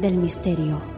[0.00, 0.95] del misterio.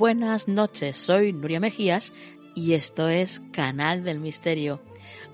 [0.00, 2.14] Buenas noches, soy Nuria Mejías
[2.54, 4.80] y esto es Canal del Misterio.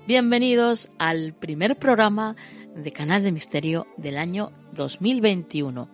[0.05, 2.35] Bienvenidos al primer programa
[2.75, 5.87] de Canal del Misterio del año 2021.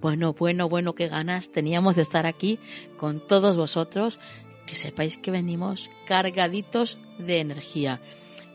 [0.00, 2.58] Bueno, bueno, bueno, qué ganas teníamos de estar aquí
[2.96, 4.18] con todos vosotros,
[4.66, 8.00] que sepáis que venimos cargaditos de energía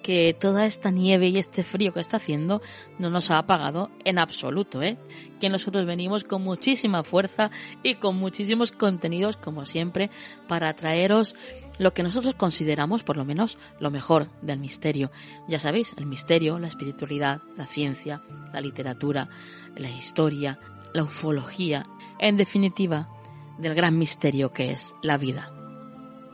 [0.03, 2.61] que toda esta nieve y este frío que está haciendo
[2.99, 4.97] no nos ha apagado en absoluto, ¿eh?
[5.39, 7.49] Que nosotros venimos con muchísima fuerza
[7.81, 10.11] y con muchísimos contenidos, como siempre,
[10.47, 11.35] para traeros
[11.79, 15.09] lo que nosotros consideramos, por lo menos, lo mejor del misterio.
[15.47, 18.21] Ya sabéis, el misterio, la espiritualidad, la ciencia,
[18.53, 19.29] la literatura,
[19.75, 20.59] la historia,
[20.93, 21.87] la ufología,
[22.19, 23.09] en definitiva,
[23.57, 25.51] del gran misterio que es la vida.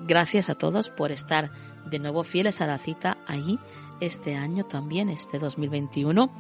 [0.02, 1.52] Gracias a todos por estar
[1.86, 3.60] de nuevo fieles a la cita ahí
[4.00, 6.32] este año también, este 2021.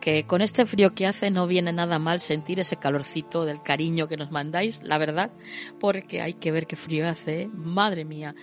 [0.00, 4.08] Que con este frío que hace no viene nada mal sentir ese calorcito del cariño
[4.08, 5.30] que nos mandáis, la verdad,
[5.78, 8.34] porque hay que ver qué frío hace, madre mía.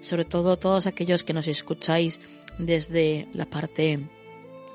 [0.00, 2.20] Sobre todo todos aquellos que nos escucháis
[2.58, 4.08] desde la parte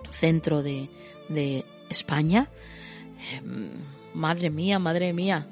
[0.09, 0.89] centro de,
[1.29, 2.49] de España.
[4.13, 5.47] Madre mía, madre mía,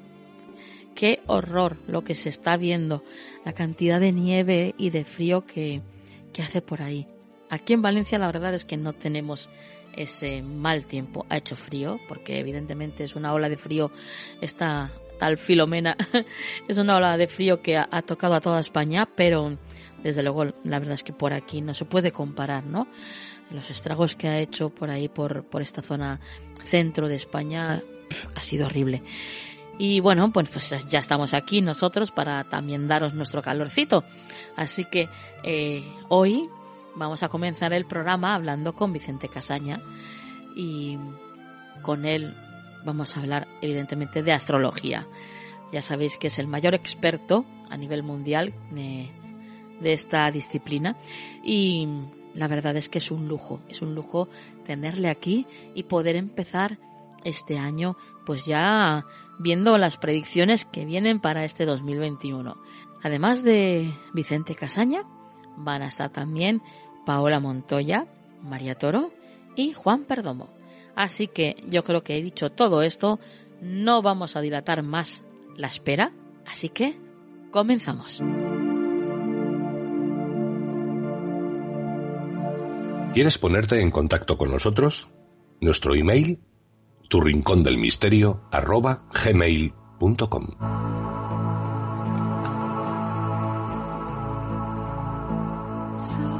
[0.94, 3.02] qué horror lo que se está viendo,
[3.44, 5.82] la cantidad de nieve y de frío que,
[6.32, 7.06] que hace por ahí.
[7.50, 9.50] Aquí en Valencia la verdad es que no tenemos
[9.96, 11.26] ese mal tiempo.
[11.28, 13.90] Ha hecho frío, porque evidentemente es una ola de frío,
[14.40, 15.96] esta tal Filomena
[16.68, 19.56] es una ola de frío que ha, tocado a toda España, pero
[20.02, 22.88] desde luego la verdad es que por aquí no se puede comparar, ¿no?
[23.50, 26.20] Los estragos que ha hecho por ahí, por, por esta zona
[26.64, 27.82] centro de España,
[28.34, 29.02] ha sido horrible.
[29.84, 34.04] Y bueno, pues, pues ya estamos aquí nosotros para también daros nuestro calorcito.
[34.54, 35.08] Así que
[35.42, 36.48] eh, hoy
[36.94, 39.82] vamos a comenzar el programa hablando con Vicente Casaña
[40.54, 40.98] y
[41.82, 42.32] con él
[42.84, 45.08] vamos a hablar evidentemente de astrología.
[45.72, 49.10] Ya sabéis que es el mayor experto a nivel mundial de,
[49.80, 50.96] de esta disciplina
[51.42, 51.88] y
[52.34, 54.28] la verdad es que es un lujo, es un lujo
[54.64, 55.44] tenerle aquí
[55.74, 56.78] y poder empezar
[57.24, 59.06] este año pues ya
[59.38, 62.56] viendo las predicciones que vienen para este 2021.
[63.02, 65.04] Además de Vicente Casaña,
[65.56, 66.62] van a estar también
[67.04, 68.06] Paola Montoya,
[68.42, 69.12] María Toro
[69.56, 70.50] y Juan Perdomo.
[70.94, 73.18] Así que yo creo que he dicho todo esto,
[73.60, 75.24] no vamos a dilatar más
[75.56, 76.12] la espera,
[76.46, 76.96] así que
[77.50, 78.22] comenzamos.
[83.14, 85.10] ¿Quieres ponerte en contacto con nosotros?
[85.60, 86.40] Nuestro email
[87.12, 90.46] tu rincón del misterio arroba gmail.com.
[95.98, 96.31] So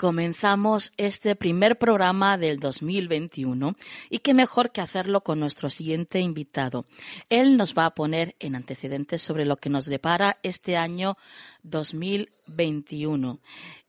[0.00, 3.76] comenzamos este primer programa del 2021
[4.08, 6.86] y qué mejor que hacerlo con nuestro siguiente invitado.
[7.28, 11.18] Él nos va a poner en antecedentes sobre lo que nos depara este año
[11.64, 13.40] 2021.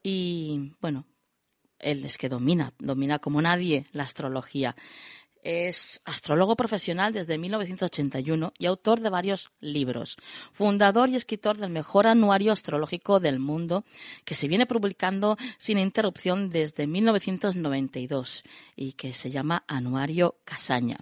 [0.04, 1.06] Y bueno,
[1.80, 4.76] él es que domina, domina como nadie la astrología.
[5.42, 10.18] Es astrólogo profesional desde 1981 y autor de varios libros.
[10.52, 13.84] Fundador y escritor del mejor anuario astrológico del mundo
[14.24, 18.44] que se viene publicando sin interrupción desde 1992
[18.76, 20.98] y que se llama Anuario Casaña.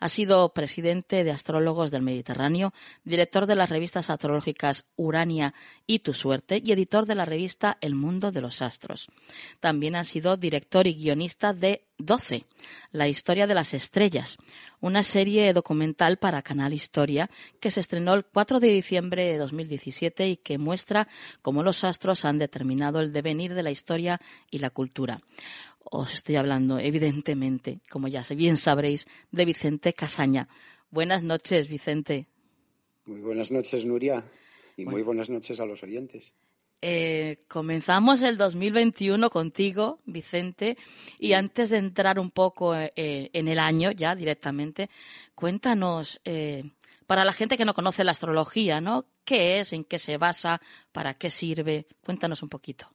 [0.00, 2.72] Ha sido presidente de Astrólogos del Mediterráneo,
[3.04, 5.52] director de las revistas astrológicas Urania
[5.86, 9.08] y Tu Suerte y editor de la revista El Mundo de los Astros.
[9.60, 12.44] También ha sido director y guionista de 12,
[12.90, 14.36] La historia de las estrellas,
[14.80, 20.28] una serie documental para Canal Historia que se estrenó el 4 de diciembre de 2017
[20.28, 21.08] y que muestra
[21.42, 24.20] cómo los astros han determinado el devenir de la historia
[24.50, 25.20] y la cultura.
[25.84, 30.48] Os estoy hablando, evidentemente, como ya bien sabréis, de Vicente Casaña.
[30.90, 32.26] Buenas noches, Vicente.
[33.06, 34.24] Muy buenas noches, Nuria,
[34.76, 36.32] y muy buenas noches a los oyentes.
[36.84, 40.76] Eh, comenzamos el 2021 contigo, Vicente,
[41.20, 44.90] y antes de entrar un poco eh, en el año ya directamente,
[45.36, 46.64] cuéntanos, eh,
[47.06, 49.06] para la gente que no conoce la astrología, ¿no?
[49.24, 49.72] ¿Qué es?
[49.72, 50.60] ¿En qué se basa?
[50.90, 51.86] ¿Para qué sirve?
[52.04, 52.90] Cuéntanos un poquito.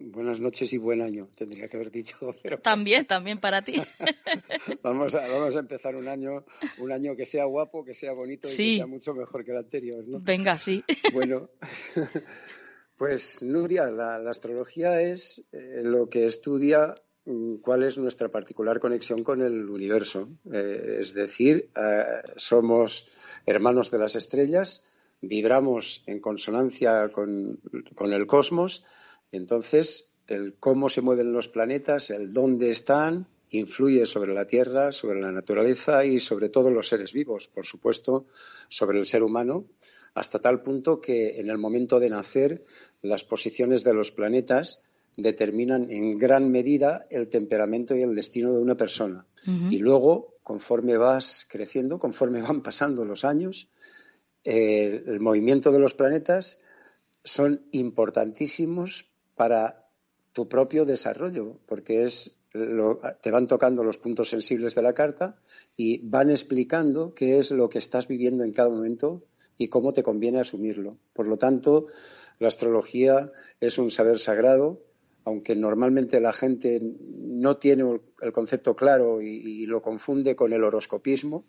[0.00, 2.16] Buenas noches y buen año, tendría que haber dicho.
[2.62, 3.82] También, también para ti.
[4.82, 6.44] vamos, a, vamos a empezar un año,
[6.78, 9.56] un año que sea guapo, que sea bonito y que sea mucho mejor que el
[9.56, 10.20] anterior, ¿no?
[10.20, 10.84] Venga, sí.
[11.12, 11.50] Bueno,
[12.98, 19.22] pues Nuria, la, astrología es eh, lo que estudia mm, cuál es nuestra particular conexión
[19.22, 20.28] con el universo.
[20.52, 22.04] Eh, es decir, eh,
[22.36, 23.08] somos
[23.46, 24.84] hermanos de las estrellas,
[25.20, 27.60] vibramos en consonancia con,
[27.94, 28.84] con, el cosmos,
[29.30, 35.20] entonces el cómo se mueven los planetas, el dónde están, influye sobre la Tierra, sobre
[35.20, 38.26] la naturaleza y sobre todos los seres vivos, por supuesto,
[38.68, 39.64] sobre el ser humano
[40.18, 42.64] hasta tal punto que en el momento de nacer
[43.02, 44.82] las posiciones de los planetas
[45.16, 49.26] determinan en gran medida el temperamento y el destino de una persona.
[49.70, 53.68] Y luego, conforme vas creciendo, conforme van pasando los años,
[54.44, 56.60] eh, el movimiento de los planetas
[57.24, 59.88] son importantísimos para
[60.32, 62.38] tu propio desarrollo, porque es
[63.20, 65.36] te van tocando los puntos sensibles de la carta
[65.76, 69.22] y van explicando qué es lo que estás viviendo en cada momento
[69.58, 70.96] y cómo te conviene asumirlo.
[71.12, 71.88] Por lo tanto,
[72.38, 74.80] la astrología es un saber sagrado,
[75.24, 81.44] aunque normalmente la gente no tiene el concepto claro y, lo confunde con el horoscopismo,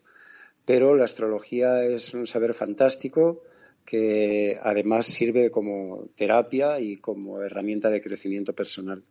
[0.66, 3.44] pero la astrología es un saber fantástico
[3.86, 9.04] que además sirve como terapia y como herramienta de crecimiento personal.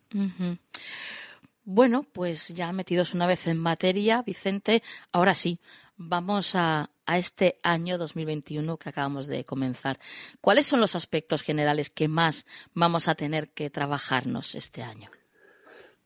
[1.65, 5.59] Bueno, pues ya metidos una vez en materia, Vicente, ahora sí,
[5.99, 9.99] vamos a, este año 2021 que acabamos de comenzar.
[10.41, 15.11] ¿Cuáles son los aspectos generales que más vamos a tener que trabajarnos este año?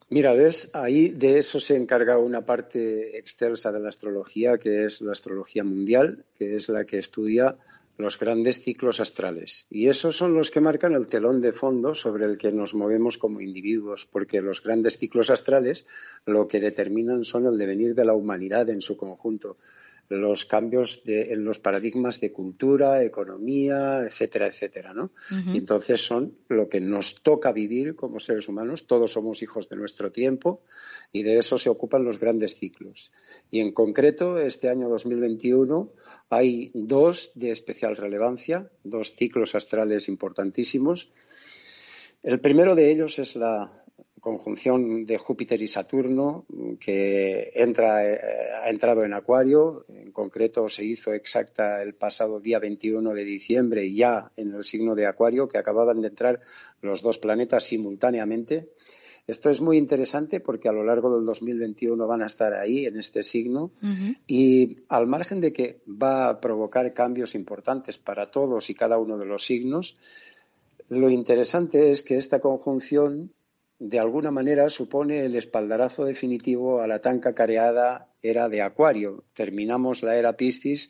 [0.09, 5.01] Mira, ves, ahí de eso se encarga una parte excelsa de la astrología, que es
[5.01, 7.57] la astrología mundial, que es la que estudia
[8.03, 9.67] los grandes ciclos astrales.
[9.71, 13.17] Y esos son los que marcan el telón de fondo sobre el que nos movemos
[13.17, 15.87] como individuos, porque los grandes ciclos astrales
[16.27, 19.57] lo que determinan son el devenir de la humanidad en su conjunto
[20.17, 25.13] los cambios en los paradigmas de cultura, economía, etcétera, etcétera, ¿no?
[25.53, 28.87] y entonces son lo que nos toca vivir como seres humanos.
[28.87, 30.63] Todos somos hijos de nuestro tiempo
[31.13, 33.13] y de eso se ocupan los grandes ciclos.
[33.51, 35.93] Y en concreto, este año 2021
[36.31, 41.11] hay dos de especial relevancia, dos ciclos astrales importantísimos.
[42.23, 43.82] El primero de ellos es la
[44.23, 46.47] conjunción de Júpiter y Saturno
[46.79, 48.21] que entra, eh,
[48.63, 49.85] ha entrado en Acuario.
[49.89, 54.95] En concreto se hizo exacta el pasado día 21 de diciembre, ya en el signo
[54.95, 56.41] de Acuario, que acababan de entrar
[56.81, 58.69] los dos planetas simultáneamente.
[59.27, 62.99] Esto es muy interesante porque a lo largo del 2021 van a estar ahí, en
[62.99, 63.73] este signo,
[64.29, 69.19] y al margen de que va a provocar cambios importantes para todos y cada uno
[69.19, 69.97] de los signos,
[70.89, 73.33] lo interesante es que esta conjunción
[73.85, 79.25] de alguna manera supone el espaldarazo definitivo a la tan cacareada era de Acuario.
[79.35, 80.89] Terminamos la era Piscis,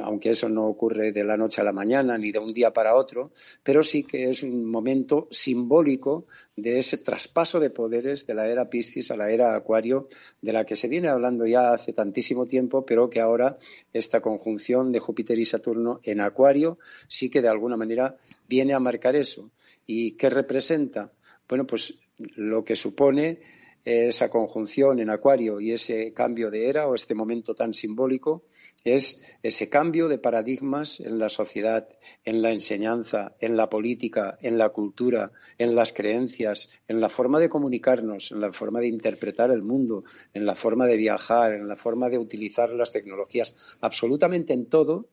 [0.00, 2.94] aunque eso no ocurre de la noche a la mañana ni de un día para
[2.94, 3.32] otro,
[3.64, 8.70] pero sí que es un momento simbólico de ese traspaso de poderes de la era
[8.70, 10.08] Piscis a la era Acuario,
[10.40, 13.58] de la que se viene hablando ya hace tantísimo tiempo, pero que ahora
[13.92, 16.78] esta conjunción de Júpiter y Saturno en Acuario
[17.08, 18.16] sí que de alguna manera
[18.48, 19.50] viene a marcar eso.
[19.88, 21.10] ¿Y qué representa?
[21.48, 23.40] Bueno, pues lo que supone
[23.84, 28.44] esa conjunción en Acuario y ese cambio de era o este momento tan simbólico
[28.84, 31.88] es ese cambio de paradigmas en la sociedad,
[32.24, 37.40] en la enseñanza, en la política, en la cultura, en las creencias, en la forma
[37.40, 41.66] de comunicarnos, en la forma de interpretar el mundo, en la forma de viajar, en
[41.66, 45.08] la forma de utilizar las tecnologías, absolutamente en todo,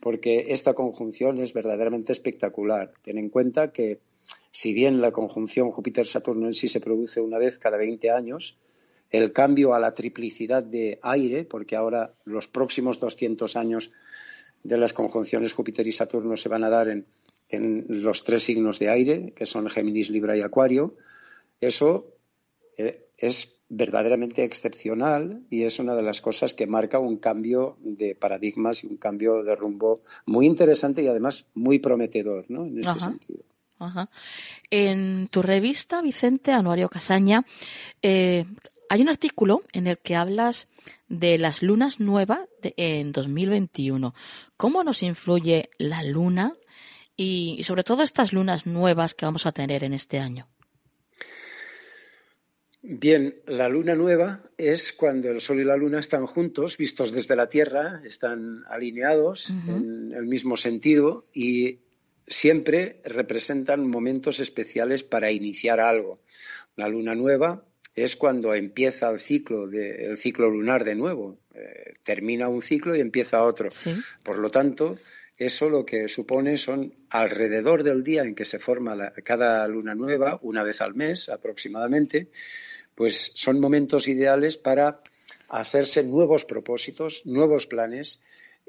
[0.00, 2.92] porque esta conjunción es verdaderamente espectacular.
[3.02, 4.00] Ten en cuenta que
[4.50, 8.56] si bien la conjunción Júpiter-Saturno en sí se produce una vez cada 20 años,
[9.10, 13.90] el cambio a la triplicidad de aire, porque ahora los próximos 200 años
[14.62, 17.06] de las conjunciones Júpiter y Saturno se van a dar en,
[17.88, 20.94] los tres signos de aire, que son Géminis, Libra y Acuario,
[21.60, 22.14] eso
[22.76, 28.14] eh, es verdaderamente excepcional y es una de las cosas que marca un cambio de
[28.14, 32.66] paradigmas y un cambio de rumbo muy interesante y además muy prometedor ¿no?
[32.66, 33.44] en este sentido.
[34.70, 37.44] En tu revista, Vicente Anuario Casaña,
[38.02, 38.44] eh,
[38.88, 40.66] hay un artículo en el que hablas
[41.08, 44.14] de las lunas nuevas en 2021.
[44.56, 46.54] ¿Cómo nos influye la luna
[47.16, 50.48] y, sobre todo estas lunas nuevas que vamos a tener en este año?
[52.82, 57.36] Bien, la luna nueva es cuando el Sol y la luna están juntos, vistos desde
[57.36, 61.80] la Tierra, están alineados en el mismo sentido y
[62.30, 66.20] siempre representan momentos especiales para iniciar algo.
[66.76, 71.38] La luna nueva es cuando empieza el ciclo, de, el ciclo lunar de nuevo.
[71.54, 73.68] Eh, termina un ciclo y empieza otro.
[74.22, 74.98] Por lo tanto,
[75.36, 80.38] eso lo que supone son alrededor del día en que se forma cada luna nueva,
[80.42, 82.28] una vez al mes aproximadamente,
[82.94, 85.02] pues son momentos ideales para
[85.48, 88.20] hacerse nuevos propósitos, nuevos planes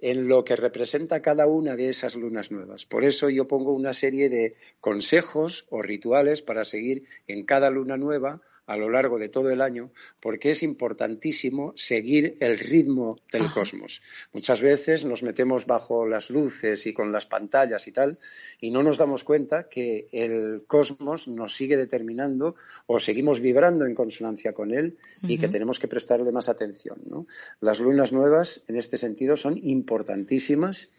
[0.01, 2.85] en lo que representa cada una de esas lunas nuevas.
[2.85, 7.97] Por eso yo pongo una serie de consejos o rituales para seguir en cada luna
[7.97, 9.91] nueva a lo largo de todo el año,
[10.21, 14.01] porque es importantísimo seguir el ritmo del cosmos.
[14.33, 18.19] Muchas veces nos metemos bajo las luces y con las pantallas y tal,
[18.59, 23.95] y no nos damos cuenta que el cosmos nos sigue determinando o seguimos vibrando en
[23.95, 27.27] consonancia con él y que tenemos que prestarle más atención.
[27.59, 30.91] Las lunas nuevas, en este sentido, son importantísimas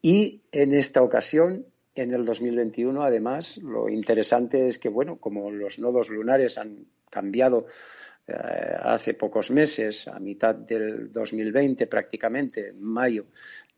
[0.00, 5.78] y en esta ocasión en el 2021, además, lo interesante es que, bueno, como los
[5.78, 7.66] nodos lunares han cambiado
[8.26, 8.32] eh,
[8.80, 13.26] hace pocos meses, a mitad del 2020 prácticamente, en mayo,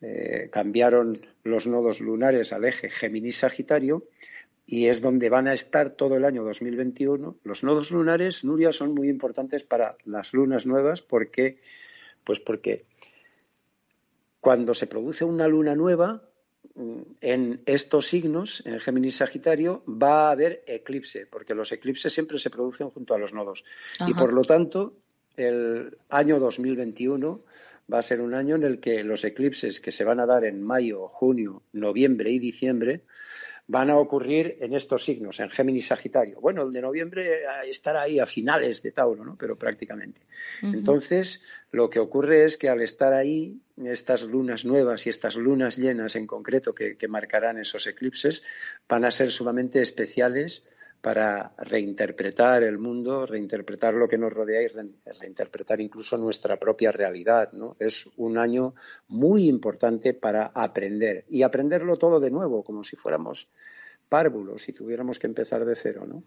[0.01, 4.07] eh, cambiaron los nodos lunares al eje Géminis-Sagitario
[4.67, 7.39] y es donde van a estar todo el año 2021.
[7.43, 11.59] Los nodos lunares, Nuria, son muy importantes para las lunas nuevas porque,
[12.23, 12.85] pues porque
[14.41, 16.23] cuando se produce una luna nueva,
[17.21, 22.51] en estos signos, en Géminis Sagitario, va a haber eclipse, porque los eclipses siempre se
[22.51, 23.65] producen junto a los nodos.
[24.07, 24.95] Y por lo tanto,
[25.37, 27.45] el año 2021
[27.93, 30.45] va a ser un año en el que los eclipses que se van a dar
[30.45, 33.03] en mayo, junio, noviembre y diciembre
[33.67, 36.41] van a ocurrir en estos signos, en Géminis Sagitario.
[36.41, 39.37] Bueno, el de noviembre estará ahí a finales de Tauro, ¿no?
[39.37, 40.21] Pero prácticamente.
[40.63, 41.43] Entonces,
[41.75, 46.17] lo que ocurre es que al estar ahí, estas lunas nuevas y estas lunas llenas
[46.17, 48.43] en concreto que marcarán esos eclipses
[48.89, 50.67] van a ser sumamente especiales
[51.05, 57.53] para reinterpretar el mundo, reinterpretar lo que nos rodea y reinterpretar incluso nuestra propia realidad.
[57.53, 57.77] ¿no?
[57.79, 58.75] Es un año
[59.09, 63.51] muy importante para aprender y aprenderlo todo de nuevo, como si fuéramos
[64.09, 66.07] párvulos y tuviéramos que empezar de cero.
[66.07, 66.25] ¿no?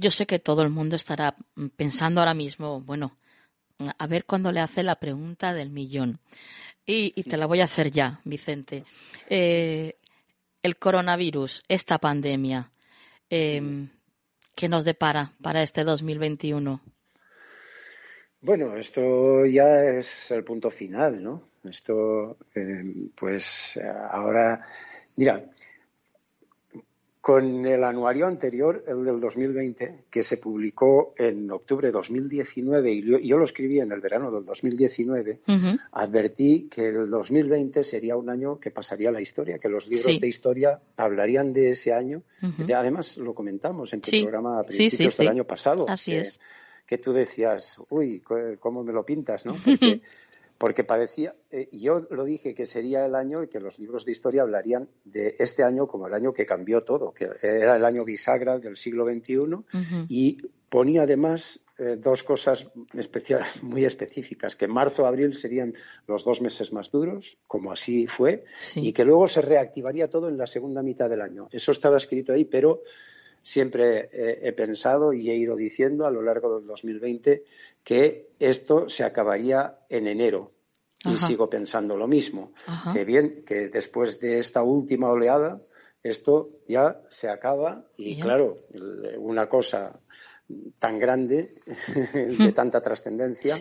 [0.00, 1.36] Yo sé que todo el mundo estará
[1.76, 3.18] pensando ahora mismo, bueno,
[3.98, 6.20] a ver cuándo le hace la pregunta del millón.
[6.86, 8.84] Y, te la voy a hacer ya, Vicente.
[9.28, 9.96] Eh,
[10.62, 12.72] el coronavirus, esta pandemia,
[13.28, 13.86] eh,
[14.56, 16.80] ¿qué nos depara para este 2021?
[18.40, 21.50] Bueno, esto ya es el punto final, ¿no?
[21.62, 23.78] Esto, em, pues
[24.10, 24.66] ahora,
[25.14, 25.44] mira,
[27.20, 33.28] con el anuario anterior, el del 2020, que se publicó en octubre de 2019, y
[33.28, 35.40] yo, lo escribí en el verano del 2019,
[35.92, 40.26] advertí que el 2020 sería un año que pasaría la historia, que los libros de
[40.26, 42.22] historia hablarían de ese año.
[42.74, 45.84] Además, lo comentamos en tu programa a principios del año pasado.
[45.88, 46.40] Así que, es.
[46.86, 48.22] Que tú decías, uy,
[48.58, 49.44] ¿cómo me lo pintas?
[49.44, 49.54] ¿no?
[49.64, 50.00] porque
[50.84, 54.42] parecía, eh, yo lo dije que sería el año y que los libros de historia
[54.42, 58.58] hablarían de este año como el año que cambió todo, que era el año bisagra
[58.58, 59.64] del siglo XXI
[60.08, 60.36] y
[60.68, 62.68] ponía además eh, dos cosas
[63.62, 65.72] muy específicas, que marzo abril serían
[66.06, 68.44] los dos meses más duros, como así fue,
[68.76, 71.48] y que luego se reactivaría todo en la segunda mitad del año.
[71.52, 72.82] Eso estaba escrito ahí, pero
[73.42, 77.44] siempre he, pensado y he ido diciendo a lo largo del 2020
[77.84, 80.52] que esto se acabaría en enero.
[81.02, 82.52] Y sigo pensando lo mismo.
[82.92, 85.62] Que bien, que después de esta última oleada,
[86.02, 88.58] esto ya se acaba y claro,
[89.18, 89.98] una cosa
[90.78, 91.54] tan grande,
[92.38, 93.56] de tanta trascendencia,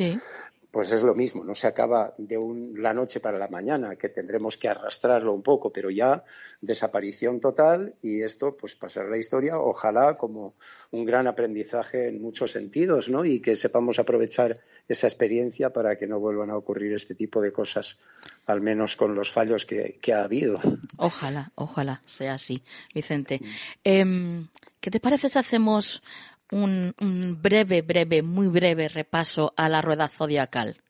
[0.71, 2.37] pues es lo mismo, no se acaba de
[2.75, 6.23] la noche para la mañana, que tendremos que arrastrarlo un poco, pero ya
[6.61, 10.53] desaparición total y esto pues pasará la historia, ojalá como
[10.91, 13.25] un gran aprendizaje en muchos sentidos, ¿no?
[13.25, 17.51] Y que sepamos aprovechar esa experiencia para que no vuelvan a ocurrir este tipo de
[17.51, 17.97] cosas,
[18.45, 20.59] al menos con los fallos que, ha habido.
[20.97, 22.61] Ojalá, ojalá sea así,
[22.93, 23.41] Vicente.
[23.83, 24.47] Em,
[24.79, 26.01] ¿Qué te parece si hacemos
[26.51, 26.93] un,
[27.41, 30.81] breve, breve, muy breve repaso a la rueda zodiacal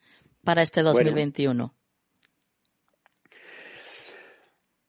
[0.43, 1.73] para este 2021?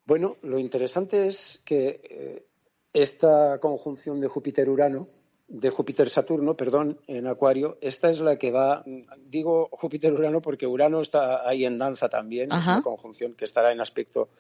[0.04, 2.46] Bueno, lo interesante es que eh,
[2.92, 5.08] esta conjunción de Júpiter-Urano,
[5.46, 8.84] de Júpiter-Saturno, perdón, en Acuario, esta es la que va,
[9.18, 13.80] digo Júpiter-Urano porque Urano está ahí en danza también, es una conjunción que estará en
[13.80, 14.30] aspecto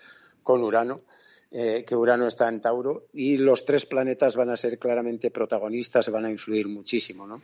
[0.42, 1.02] con Urano.
[1.52, 6.08] Eh, que Urano está en Tauro y los tres planetas van a ser claramente protagonistas,
[6.08, 7.42] van a influir muchísimo, ¿no?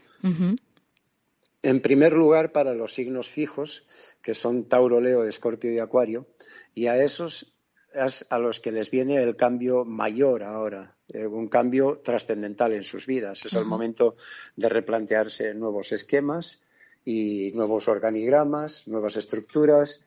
[1.62, 3.84] En primer lugar, para los signos fijos,
[4.22, 6.28] que son Tauro, Leo, Escorpio y Acuario,
[6.72, 7.52] y a esos
[7.92, 12.84] es a los que les viene el cambio mayor ahora, eh, un cambio trascendental en
[12.84, 13.44] sus vidas.
[13.44, 14.14] Es el momento
[14.54, 16.62] de replantearse nuevos esquemas
[17.04, 20.04] y nuevos organigramas, nuevas estructuras,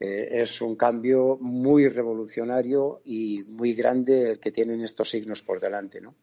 [0.00, 5.60] eh, es un cambio muy revolucionario y muy grande el que tienen estos signos por
[5.60, 6.00] delante.
[6.00, 6.14] ¿no?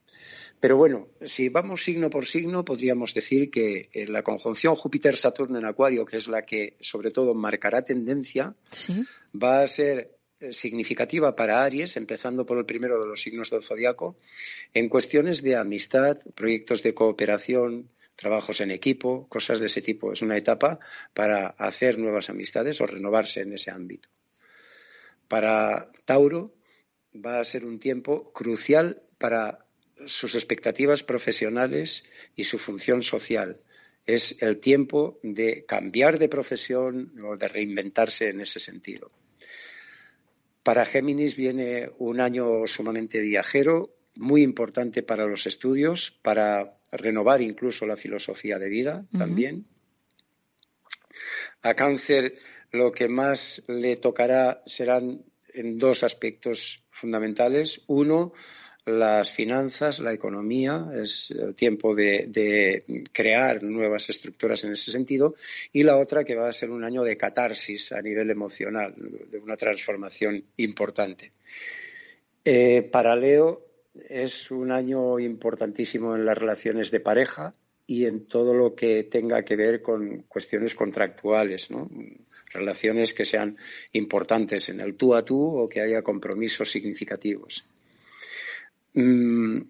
[0.59, 5.65] Pero bueno, si vamos signo por signo, podríamos decir que eh, la conjunción Júpiter-Saturno en
[5.65, 8.53] Acuario, que es la que sobre todo marcará tendencia,
[9.33, 13.61] va a ser eh, significativa para Aries, empezando por el primero de los signos del
[13.61, 14.17] zodiaco,
[14.73, 17.89] en cuestiones de amistad, proyectos de cooperación,
[18.21, 20.13] trabajos en equipo, cosas de ese tipo.
[20.13, 20.79] Es una etapa
[21.13, 24.09] para hacer nuevas amistades o renovarse en ese ámbito.
[25.27, 26.53] Para Tauro
[27.13, 29.65] va a ser un tiempo crucial para
[30.05, 32.03] sus expectativas profesionales
[32.35, 33.59] y su función social.
[34.05, 39.11] Es el tiempo de cambiar de profesión o de reinventarse en ese sentido.
[40.63, 47.85] Para Géminis viene un año sumamente viajero, muy importante para los estudios, para renovar incluso
[47.85, 49.65] la filosofía de vida también.
[51.61, 52.33] A cáncer
[52.71, 57.81] lo que más le tocará serán en dos aspectos fundamentales.
[57.87, 58.33] Uno,
[58.85, 65.35] las finanzas, la economía, es el tiempo de, de, crear nuevas estructuras en ese sentido,
[65.71, 69.37] y la otra que va a ser un año de catarsis a nivel emocional, de
[69.37, 71.31] una transformación importante.
[72.43, 77.53] Eh, para Leo, es un año importantísimo en las relaciones de pareja
[77.87, 81.69] y en todo lo que tenga que ver con cuestiones contractuales,
[82.53, 83.57] relaciones que sean
[83.91, 87.65] importantes en el tú a tú o que haya compromisos significativos.
[88.93, 89.61] Mm,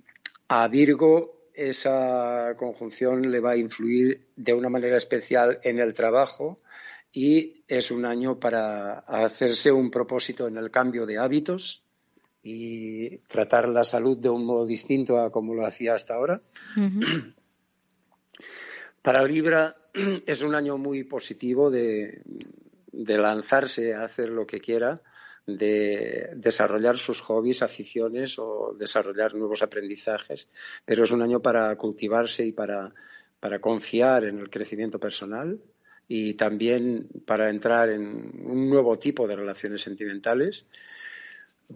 [0.50, 6.60] a Virgo esa conjunción le va a influir de una manera especial en el trabajo
[7.12, 11.84] y es un año para hacerse un propósito en el cambio de hábitos,
[12.44, 16.42] y tratar la salud de un modo distinto a como lo hacía hasta ahora.
[19.02, 19.76] Para Libra
[20.26, 22.22] es un año muy positivo de,
[22.92, 25.02] lanzarse a hacer lo que quiera,
[25.46, 30.48] de desarrollar sus hobbies, aficiones o desarrollar nuevos aprendizajes,
[30.86, 32.94] pero es un año para cultivarse y para,
[33.40, 35.60] para confiar en el crecimiento personal
[36.08, 40.66] y también para entrar en un nuevo tipo de relaciones sentimentales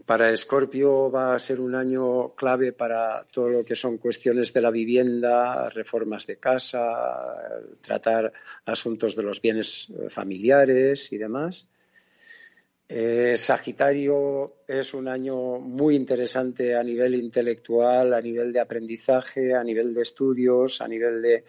[0.06, 4.62] para Escorpio va a ser un año clave para todo lo que son cuestiones de
[4.62, 7.36] la vivienda, reformas de casa,
[7.82, 8.32] tratar
[8.66, 11.68] asuntos de los bienes familiares y demás.
[12.88, 19.64] Eh, Sagitario es un año muy interesante a nivel intelectual, a nivel de aprendizaje, a
[19.64, 21.44] nivel de estudios, a nivel de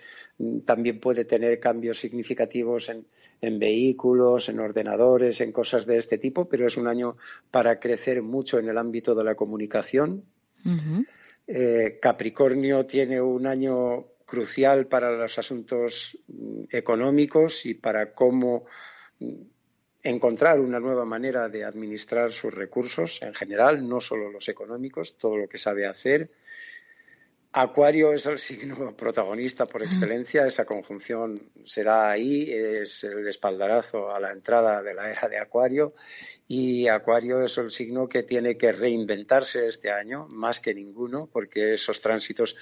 [0.65, 3.07] también puede tener cambios significativos en,
[3.41, 7.17] en vehículos, en ordenadores, en cosas de este tipo, pero es un año
[7.51, 10.25] para crecer mucho en el ámbito de la comunicación.
[11.47, 18.65] Eh, Capricornio tiene un año crucial para los asuntos mm, económicos y para cómo
[19.21, 19.35] mm,
[20.03, 25.37] encontrar una nueva manera de administrar sus recursos en general, no solo los económicos, todo
[25.37, 26.31] lo que sabe hacer.
[27.59, 34.21] Acuario es el signo protagonista por excelencia, esa conjunción será ahí, es el espaldarazo a
[34.21, 35.95] la entrada de la era de Acuario.
[36.47, 41.73] Y Acuario es el signo que tiene que reinventarse este año, más que ninguno, porque
[41.73, 42.57] esos tránsitos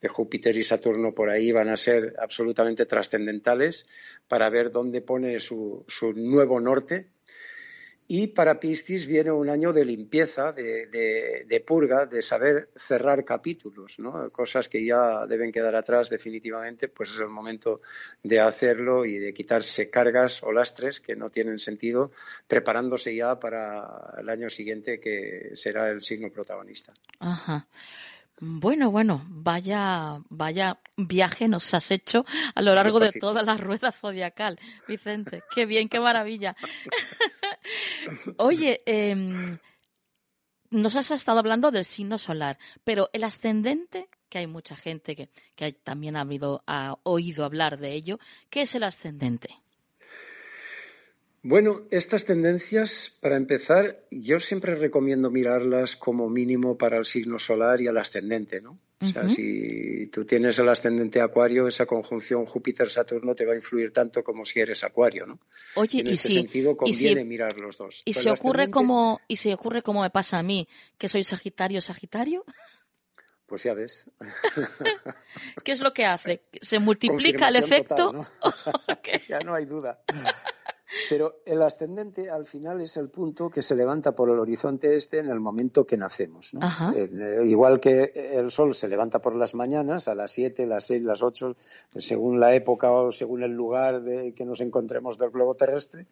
[0.00, 3.88] de Júpiter y Saturno por ahí van a ser absolutamente trascendentales
[4.26, 7.06] para ver dónde pone su, su nuevo norte
[8.12, 14.30] y para Piscis viene un año de limpieza, de, purga, de saber cerrar capítulos, ¿no?
[14.30, 17.82] cosas que ya deben quedar atrás definitivamente, pues es el momento
[18.24, 22.10] de hacerlo y de quitarse cargas o lastres que no tienen sentido,
[22.48, 26.92] preparándose ya para el año siguiente que será el signo protagonista.
[27.20, 27.68] Ajá.
[28.42, 33.92] Bueno, bueno, vaya, vaya viaje nos has hecho a lo largo de toda la rueda
[33.92, 35.42] zodiacal, Vicente.
[35.54, 36.56] Qué bien, qué maravilla.
[38.38, 39.16] Oye, eh,
[40.70, 45.28] nos has estado hablando del signo solar, pero el ascendente, que hay mucha gente que,
[45.54, 49.60] que también ha, habido, ha oído hablar de ello, ¿qué es el ascendente?
[51.42, 57.80] Bueno, estas tendencias, para empezar, yo siempre recomiendo mirarlas como mínimo para el signo solar
[57.80, 58.78] y el ascendente, ¿no?
[59.02, 63.94] O sea, si tú tienes el ascendente Acuario, esa conjunción Júpiter-Saturno te va a influir
[63.94, 65.40] tanto como si eres Acuario, ¿no?
[65.76, 68.02] Oye, en y ese si, sentido conviene y si, mirar los dos.
[68.04, 71.80] Y el ocurre como y se ocurre como me pasa a mí, que soy Sagitario,
[71.80, 72.44] Sagitario,
[73.46, 74.10] Pues ya ves.
[75.64, 76.42] ¿qué es lo que hace?
[76.60, 78.12] ¿Se multiplica el efecto?
[78.12, 78.92] total, ¿no?
[79.28, 80.02] ya no hay duda.
[81.08, 85.18] Pero el ascendente al final es el punto que se levanta por el horizonte este
[85.18, 86.52] en el momento que nacemos.
[86.54, 86.60] ¿no?
[86.96, 91.02] Eh, igual que el sol se levanta por las mañanas, a las 7, las 6,
[91.04, 91.56] las 8,
[91.96, 96.06] según la época o según el lugar de que nos encontremos del globo terrestre,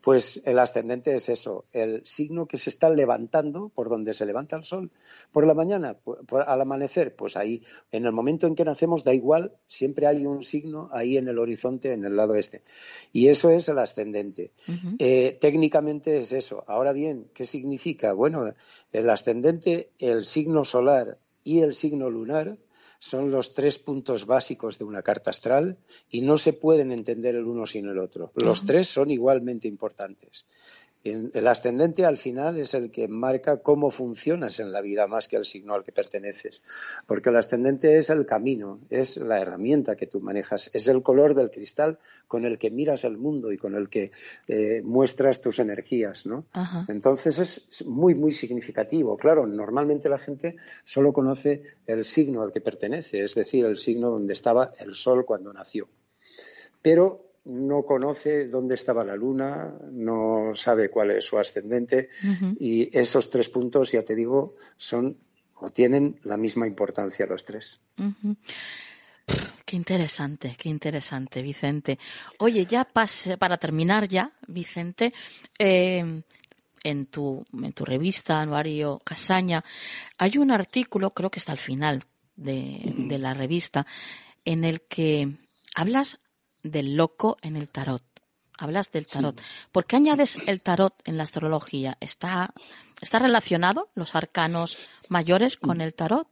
[0.00, 4.56] pues el ascendente es eso, el signo que se está levantando por donde se levanta
[4.56, 4.90] el sol.
[5.30, 9.04] Por la mañana, por- por- al amanecer, pues ahí, en el momento en que nacemos,
[9.04, 12.62] da igual, siempre hay un signo ahí en el horizonte, en el lado este.
[13.12, 14.21] Y eso es el ascendente.
[14.98, 16.64] Eh, técnicamente es eso.
[16.66, 18.12] Ahora bien, ¿qué significa?
[18.12, 18.54] Bueno,
[18.92, 22.56] el ascendente, el signo solar y el signo lunar
[22.98, 25.76] son los tres puntos básicos de una carta astral
[26.08, 28.30] y no se pueden entender el uno sin el otro.
[28.36, 30.46] Los tres son igualmente importantes.
[31.04, 35.36] El ascendente al final es el que marca cómo funcionas en la vida más que
[35.36, 36.62] el signo al que perteneces,
[37.06, 41.34] porque el ascendente es el camino, es la herramienta que tú manejas, es el color
[41.34, 44.12] del cristal con el que miras el mundo y con el que
[44.48, 46.46] eh, muestras tus energías, ¿no?
[46.52, 46.86] Ajá.
[46.88, 49.16] Entonces es es muy, muy significativo.
[49.16, 54.10] Claro, normalmente la gente solo conoce el signo al que pertenece, es decir, el signo
[54.10, 55.88] donde estaba el sol cuando nació.
[56.82, 62.08] Pero no conoce dónde estaba la luna, no sabe cuál es su ascendente
[62.58, 65.18] y esos tres puntos, ya te digo, son
[65.56, 67.80] o tienen la misma importancia los tres.
[69.64, 71.98] Qué interesante, qué interesante, Vicente.
[72.38, 75.12] Oye, ya pase, para terminar ya, Vicente,
[75.58, 76.22] eh,
[76.84, 79.64] en tu, en tu revista, Anuario Casaña,
[80.18, 82.04] hay un artículo, creo que está al final
[82.36, 83.86] de, de la revista,
[84.44, 85.36] en el que
[85.74, 86.18] hablas
[86.62, 88.02] del loco en el tarot.
[88.58, 89.40] Hablas del tarot.
[89.72, 91.96] ¿Por qué añades el tarot en la astrología?
[92.00, 92.54] ¿Está,
[93.00, 96.28] está relacionado los arcanos mayores con el tarot?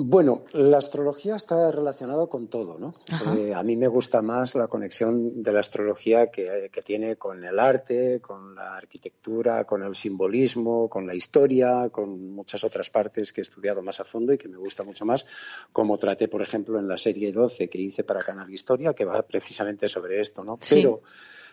[0.00, 2.94] Bueno, la astrología está relacionada con todo, ¿no?
[3.36, 7.42] Eh, a mí me gusta más la conexión de la astrología que, que tiene con
[7.42, 13.32] el arte, con la arquitectura, con el simbolismo, con la historia, con muchas otras partes
[13.32, 15.26] que he estudiado más a fondo y que me gusta mucho más,
[15.72, 19.20] como traté, por ejemplo, en la serie 12 que hice para Canal Historia, que va
[19.22, 20.58] precisamente sobre esto, ¿no?
[20.60, 20.76] Sí.
[20.76, 21.02] Pero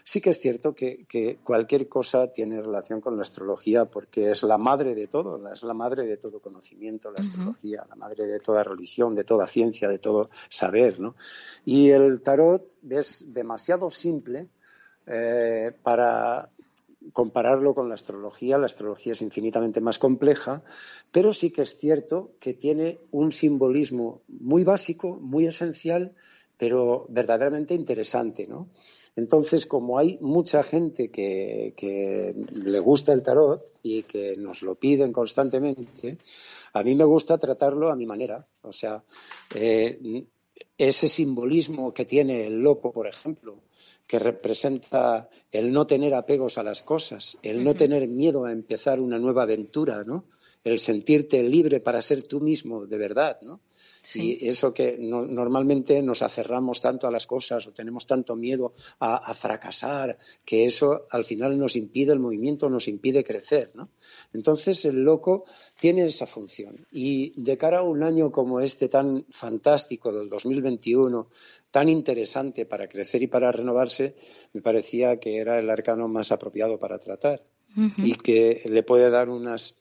[0.05, 4.43] sí que es cierto que, que cualquier cosa tiene relación con la astrología porque es
[4.43, 8.37] la madre de todo, es la madre de todo conocimiento, la astrología, la madre de
[8.37, 11.15] toda religión, de toda ciencia, de todo saber, ¿no?
[11.65, 14.47] Y el tarot es demasiado simple
[15.07, 16.51] eh, para
[17.11, 18.59] compararlo con la astrología.
[18.59, 20.61] La astrología es infinitamente más compleja,
[21.11, 26.13] pero sí que es cierto que tiene un simbolismo muy básico, muy esencial,
[26.59, 28.69] pero verdaderamente interesante, ¿no?
[29.15, 34.75] Entonces, como hay mucha gente que, que le gusta el tarot y que nos lo
[34.75, 36.17] piden constantemente,
[36.73, 38.45] a mí me gusta tratarlo a mi manera.
[38.61, 39.03] O sea,
[39.55, 40.25] eh,
[40.77, 43.61] ese simbolismo que tiene el loco, por ejemplo,
[44.07, 48.99] que representa el no tener apegos a las cosas, el no tener miedo a empezar
[48.99, 50.25] una nueva aventura, ¿no?
[50.63, 53.61] El sentirte libre para ser tú mismo de verdad, ¿no?
[54.13, 59.33] Y eso que normalmente nos aferramos tanto a las cosas o tenemos tanto miedo a,
[59.33, 63.71] fracasar, que eso al final nos impide el movimiento, nos impide crecer.
[63.73, 63.89] ¿no?
[64.33, 65.45] Entonces el loco
[65.79, 66.85] tiene esa función.
[66.91, 71.27] Y de cara a un año como este tan fantástico del 2021,
[71.71, 74.15] tan interesante para crecer y para renovarse,
[74.53, 77.43] me parecía que era el arcano más apropiado para tratar
[77.97, 79.75] y que le puede dar unas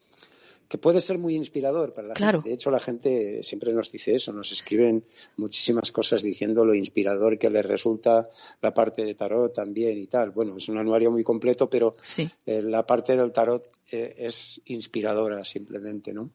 [0.75, 2.49] que puede ser muy inspirador para la gente.
[2.49, 5.05] De hecho, la gente siempre nos dice eso, nos escriben
[5.37, 8.29] muchísimas cosas diciendo lo inspirador que les resulta
[8.61, 10.33] la parte de tarot también y tal.
[10.33, 15.45] Bueno, es un anuario muy completo, pero eh, la parte del tarot eh, es inspiradora
[15.45, 16.31] simplemente, ¿no?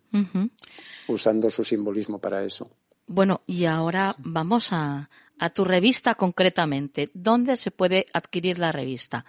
[1.10, 2.71] Usando su simbolismo para eso.
[3.08, 7.10] Bueno, y ahora vamos a, a tu revista concretamente.
[7.13, 9.25] ¿Dónde se puede adquirir la revista?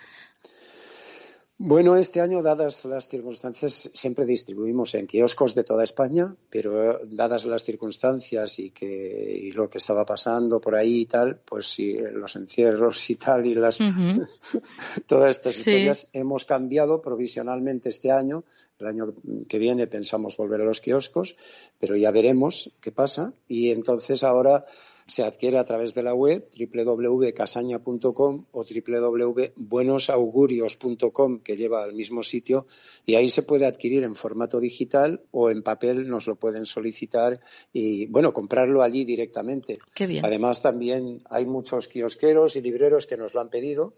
[1.63, 7.45] Bueno, este año, dadas las circunstancias, siempre distribuimos en kioscos de toda España, pero dadas
[7.45, 12.35] las circunstancias y, que, lo que estaba pasando por ahí y tal, pues sí, los
[12.37, 13.79] encierros y tal y las
[15.07, 18.43] todas estas historias, hemos cambiado provisionalmente este año.
[18.79, 19.15] El año
[19.47, 21.37] que viene pensamos volver a los kioscos,
[21.79, 23.35] pero ya veremos qué pasa.
[23.49, 24.65] Y entonces ahora
[25.11, 32.69] se adquiere a través de la web www.casaña.com o www.buenosaugurios.com que lleva al mismo sitio
[33.05, 37.41] y ahí se puede adquirir en formato digital o en papel nos lo pueden solicitar
[37.73, 39.79] y bueno, comprarlo allí directamente.
[40.23, 43.95] Además también hay muchos kiosqueros y libreros que nos lo han pedido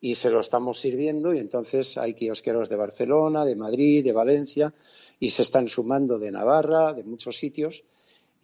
[0.00, 4.72] y se lo estamos sirviendo y entonces hay kiosqueros de Barcelona, de Madrid, de Valencia
[5.20, 7.84] y se están sumando de Navarra, de muchos sitios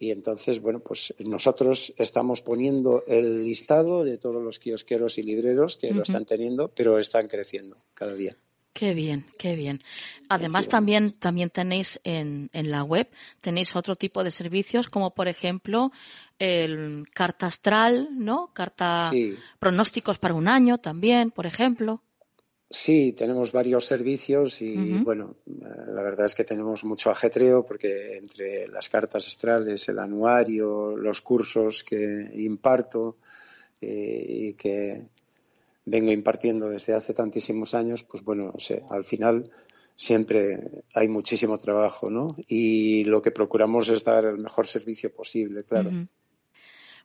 [0.01, 5.77] y entonces, bueno, pues nosotros estamos poniendo el listado de todos los kiosqueros y libreros
[5.77, 8.35] que lo están teniendo, pero están creciendo cada día.
[8.73, 9.79] Qué bien, qué bien.
[10.27, 13.11] Además, también, también tenéis en, en la web,
[13.41, 15.91] tenéis otro tipo de servicios, como por ejemplo,
[16.39, 18.49] el carta astral, ¿no?
[18.53, 19.11] Carta
[19.59, 22.01] pronósticos para un año también, por ejemplo.
[22.73, 28.67] Sí, tenemos varios servicios y bueno, la verdad es que tenemos mucho ajetreo porque entre
[28.69, 33.17] las cartas astrales, el anuario, los cursos que imparto
[33.81, 35.01] eh, y que
[35.85, 38.53] vengo impartiendo desde hace tantísimos años, pues bueno,
[38.89, 39.51] al final
[39.95, 42.27] siempre hay muchísimo trabajo, ¿no?
[42.47, 45.91] Y lo que procuramos es dar el mejor servicio posible, claro.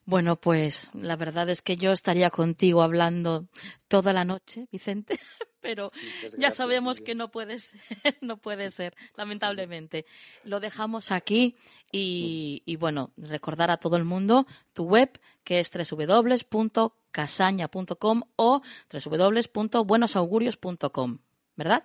[0.04, 3.48] Bueno, pues la verdad es que yo estaría contigo hablando
[3.88, 5.18] toda la noche, Vicente,
[5.60, 5.92] pero
[6.38, 7.80] ya sabemos que no puede ser,
[8.20, 10.06] no puede ser, lamentablemente.
[10.44, 11.56] Lo dejamos aquí
[11.92, 21.18] y, y bueno, recordar a todo el mundo tu web, que es www.casaña.com o www.buenosaugurios.com,
[21.56, 21.84] ¿verdad?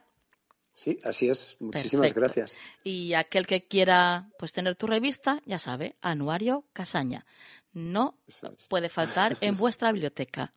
[0.73, 1.57] Sí, así es.
[1.59, 2.55] Muchísimas gracias.
[2.83, 7.25] Y aquel que quiera pues tener tu revista, ya sabe, Anuario Casaña
[7.73, 8.17] no
[8.69, 10.53] puede faltar en vuestra biblioteca.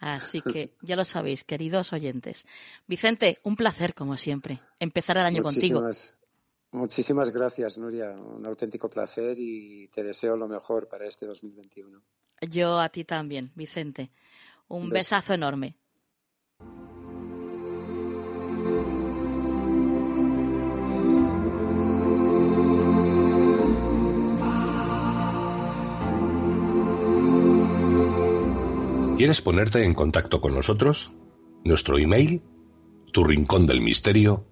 [0.00, 2.46] Así que ya lo sabéis, queridos oyentes.
[2.86, 5.82] Vicente, un placer, como siempre, empezar el año contigo.
[6.70, 8.10] Muchísimas gracias, Nuria.
[8.10, 12.02] Un auténtico placer y te deseo lo mejor para este 2021.
[12.42, 14.12] Yo a ti también, Vicente.
[14.68, 15.76] Un besazo enorme.
[29.18, 31.12] ¿Quieres ponerte en contacto con nosotros?
[31.64, 32.40] Nuestro email,
[33.12, 34.46] tu rincón del misterio.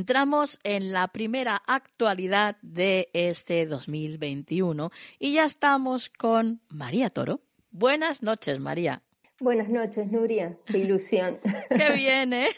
[0.00, 7.42] Entramos en la primera actualidad de este 2021 y ya estamos con María Toro.
[7.70, 9.02] Buenas noches, María.
[9.40, 10.56] Buenas noches, Nuria.
[10.64, 11.38] Qué ilusión.
[11.68, 12.48] Qué bien, ¿eh?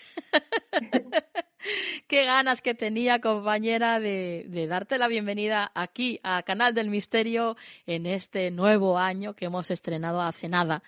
[2.06, 8.06] Qué ganas que tenía, compañera, de, darte la bienvenida aquí a Canal del Misterio en
[8.06, 10.84] este nuevo año que hemos estrenado hace nada.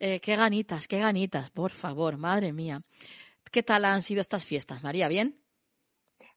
[0.00, 2.82] Eh, qué ganitas, qué ganitas, por favor, madre mía.
[3.52, 5.06] ¿Qué tal han sido estas fiestas, María?
[5.06, 5.41] ¿Bien?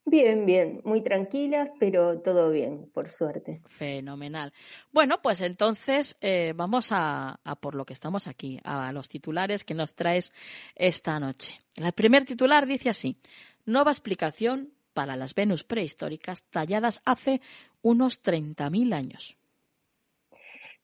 [0.08, 3.62] Bien, bien, muy tranquilas, pero todo bien, por suerte.
[3.66, 4.54] Fenomenal.
[4.92, 9.74] Bueno, pues entonces eh, vamos a, por lo que estamos aquí, a los titulares que
[9.74, 10.32] nos traes
[10.76, 11.60] esta noche.
[11.76, 13.18] El primer titular dice así,
[13.66, 17.42] nueva explicación para las Venus prehistóricas talladas hace
[17.82, 19.38] unos 30.000 años.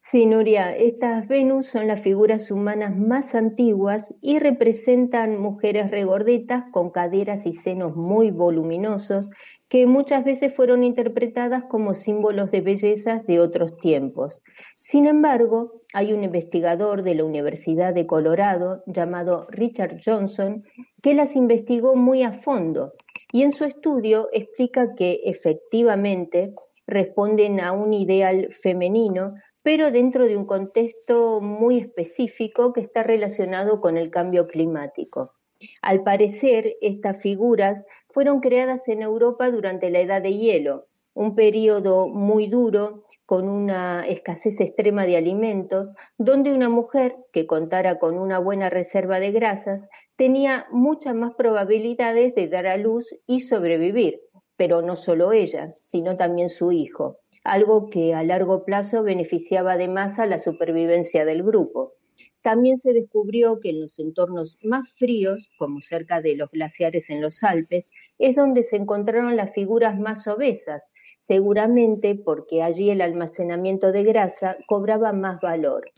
[0.03, 6.89] Sí, Nuria, estas Venus son las figuras humanas más antiguas y representan mujeres regordetas con
[6.89, 9.29] caderas y senos muy voluminosos
[9.69, 14.41] que muchas veces fueron interpretadas como símbolos de bellezas de otros tiempos.
[14.79, 20.63] Sin embargo, hay un investigador de la Universidad de Colorado llamado Richard Johnson
[21.03, 22.93] que las investigó muy a fondo
[23.31, 26.55] y en su estudio explica que efectivamente
[26.87, 33.79] responden a un ideal femenino pero dentro de un contexto muy específico que está relacionado
[33.79, 35.33] con el cambio climático.
[35.81, 42.07] Al parecer, estas figuras fueron creadas en Europa durante la Edad de Hielo, un periodo
[42.07, 48.39] muy duro con una escasez extrema de alimentos, donde una mujer que contara con una
[48.39, 54.21] buena reserva de grasas tenía muchas más probabilidades de dar a luz y sobrevivir,
[54.57, 60.19] pero no solo ella, sino también su hijo algo que a largo plazo beneficiaba además
[60.19, 61.93] a la supervivencia del grupo.
[62.41, 67.21] También se descubrió que en los entornos más fríos, como cerca de los glaciares en
[67.21, 70.81] los Alpes, es donde se encontraron las figuras más obesas,
[71.19, 75.91] seguramente porque allí el almacenamiento de grasa cobraba más valor.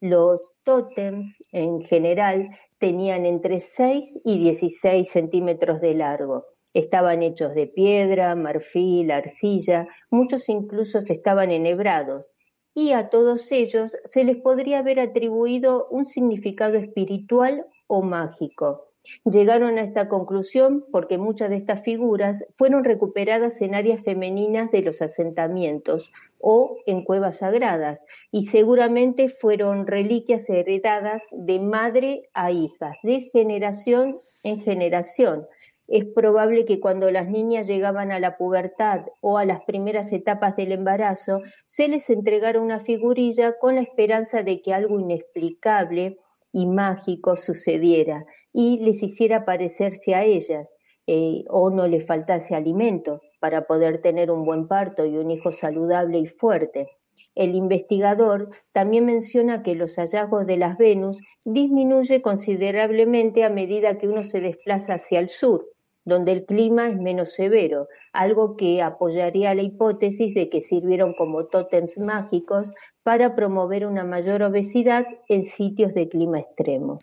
[0.00, 6.44] Los tótems en general tenían entre 6 y 16 centímetros de largo
[6.78, 12.36] Estaban hechos de piedra, marfil, arcilla, muchos incluso estaban enhebrados,
[12.72, 18.92] y a todos ellos se les podría haber atribuido un significado espiritual o mágico.
[19.24, 24.82] Llegaron a esta conclusión porque muchas de estas figuras fueron recuperadas en áreas femeninas de
[24.82, 32.96] los asentamientos o en cuevas sagradas y seguramente fueron reliquias heredadas de madre a hijas,
[33.02, 35.48] de generación en generación,
[35.88, 40.54] es probable que cuando las niñas llegaban a la pubertad o a las primeras etapas
[40.54, 46.18] del embarazo, se les entregara una figurilla con la esperanza de que algo inexplicable
[46.52, 50.68] y mágico sucediera y les hiciera parecerse a ellas,
[51.06, 55.52] eh, o no les faltase alimento para poder tener un buen parto y un hijo
[55.52, 56.88] saludable y fuerte.
[57.34, 64.08] El investigador también menciona que los hallazgos de las Venus disminuye considerablemente a medida que
[64.08, 65.66] uno se desplaza hacia el sur,
[66.08, 71.46] donde el clima es menos severo, algo que apoyaría la hipótesis de que sirvieron como
[71.46, 76.98] tótems mágicos para promover una mayor obesidad en sitios de clima extremo.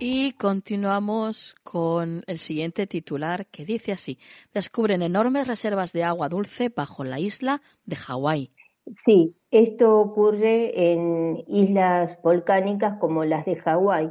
[0.00, 4.20] Y continuamos con el siguiente titular que dice así,
[4.54, 8.52] descubren enormes reservas de agua dulce bajo la isla de Hawái.
[8.90, 14.10] Sí, esto ocurre en islas volcánicas como las de Hawái.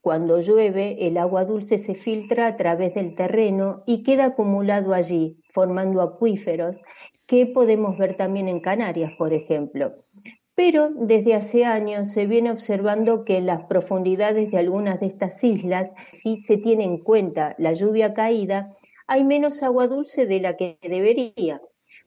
[0.00, 5.38] Cuando llueve, el agua dulce se filtra a través del terreno y queda acumulado allí,
[5.52, 6.76] formando acuíferos
[7.26, 9.94] que podemos ver también en Canarias, por ejemplo.
[10.54, 15.42] Pero desde hace años se viene observando que en las profundidades de algunas de estas
[15.42, 20.56] islas, si se tiene en cuenta la lluvia caída, hay menos agua dulce de la
[20.56, 21.60] que debería.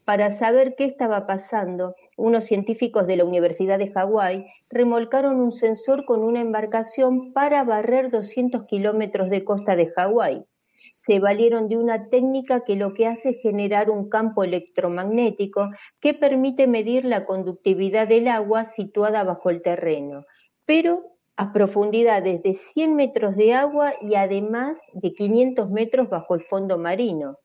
[0.06, 6.04] Para saber qué estaba pasando, unos científicos de la Universidad de Hawái remolcaron un sensor
[6.04, 10.44] con una embarcación para barrer 200 kilómetros de costa de Hawái.
[10.96, 15.70] Se valieron de una técnica que lo que hace es generar un campo electromagnético
[16.02, 20.26] que permite medir la conductividad del agua situada bajo el terreno,
[20.66, 21.04] pero
[21.38, 26.80] a profundidades de 100 metros de agua y además de 500 metros bajo el fondo
[26.80, 27.38] marino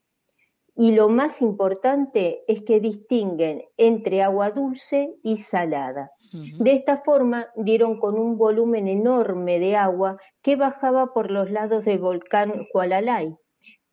[0.83, 6.11] y lo más importante es que distinguen entre agua dulce y salada.
[6.59, 11.85] De esta forma dieron con un volumen enorme de agua que bajaba por los lados
[11.85, 13.37] del volcán Hualalai,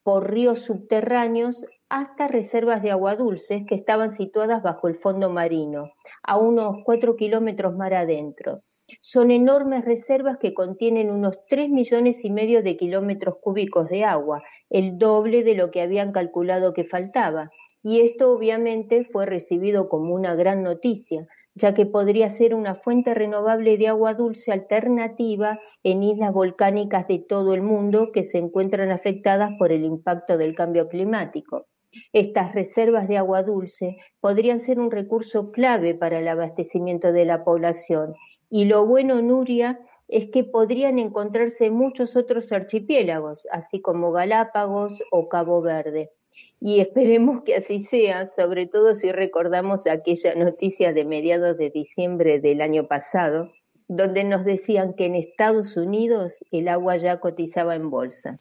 [0.02, 5.92] por ríos subterráneos hasta reservas de agua dulce que estaban situadas bajo el fondo marino,
[6.24, 8.64] a unos cuatro kilómetros mar adentro.
[9.02, 14.44] Son enormes reservas que contienen unos tres millones y medio de kilómetros cúbicos de agua,
[14.70, 17.50] el doble de lo que habían calculado que faltaba.
[17.82, 23.14] Y esto obviamente fue recibido como una gran noticia, ya que podría ser una fuente
[23.14, 28.92] renovable de agua dulce alternativa en islas volcánicas de todo el mundo que se encuentran
[28.92, 31.68] afectadas por el impacto del cambio climático.
[32.12, 37.46] Estas reservas de agua dulce podrían ser un recurso clave para el abastecimiento de la
[37.46, 38.14] población
[38.50, 45.30] y lo bueno, Nuria, es que podrían encontrarse muchos otros archipiélagos, así como Galápagos o
[45.30, 46.12] Cabo Verde.
[46.60, 52.40] Y esperemos que así sea, sobre todo si recordamos aquella noticia de mediados de diciembre
[52.40, 53.52] del año pasado,
[53.88, 58.40] donde nos decían que en Estados Unidos el agua ya cotizaba en bolsa.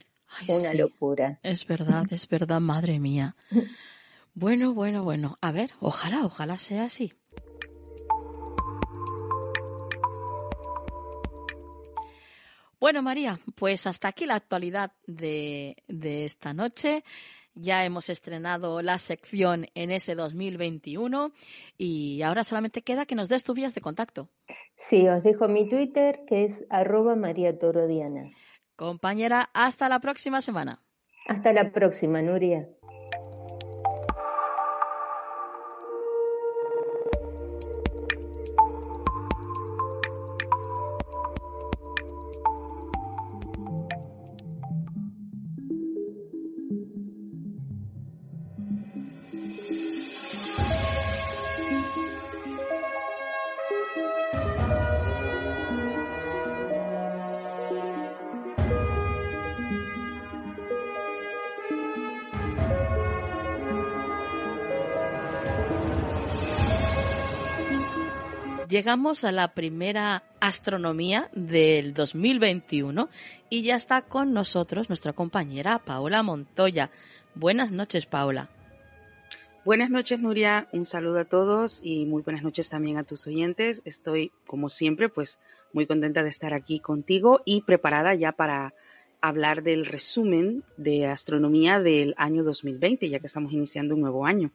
[0.49, 1.39] Una locura.
[1.43, 3.37] Es verdad, es verdad, madre mía.
[4.35, 5.37] Bueno, bueno, bueno.
[5.41, 7.13] A ver, ojalá, ojalá sea así.
[12.81, 17.03] Bueno, María, pues hasta aquí la actualidad de, de esta noche.
[17.55, 21.33] Ya hemos estrenado la sección en ese 2021
[21.77, 24.29] y ahora solamente queda que nos des tus vías de contacto.
[24.77, 27.59] Sí, os dejo mi Twitter que es arroba María.
[28.77, 30.81] Compañera, hasta la próxima semana.
[31.27, 32.69] Hasta la próxima, Nuria.
[68.69, 73.09] Llegamos a la primera astronomía del 2021
[73.49, 76.91] y ya está con nosotros nuestra compañera Paola Montoya.
[77.35, 78.51] Buenas noches, Paola.
[79.65, 80.69] Buenas noches, Nuria.
[80.73, 83.81] Un saludo a todos y muy buenas noches también a tus oyentes.
[83.87, 85.39] Estoy, como siempre, pues
[85.73, 88.75] muy contenta de estar aquí contigo y preparada ya para
[89.21, 94.53] hablar del resumen de astronomía del año 2020, ya que estamos iniciando un nuevo año.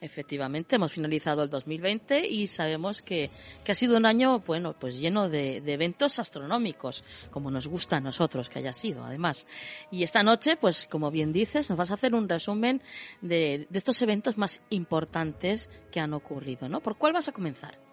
[0.00, 3.30] Efectivamente, hemos finalizado el 2020 y sabemos que,
[3.64, 7.96] que ha sido un año, bueno, pues lleno de, de, eventos astronómicos, como nos gusta
[7.96, 9.46] a nosotros que haya sido, además.
[9.90, 12.82] Y esta noche, pues como bien dices, nos vas a hacer un resumen
[13.20, 16.80] de, de estos eventos más importantes que han ocurrido, ¿no?
[16.80, 17.91] ¿Por cuál vas a comenzar?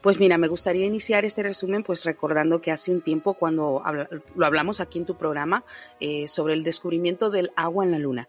[0.00, 3.82] Pues mira, me gustaría iniciar este resumen pues recordando que hace un tiempo cuando
[4.34, 5.64] lo hablamos aquí en tu programa
[6.00, 8.28] eh, sobre el descubrimiento del agua en la luna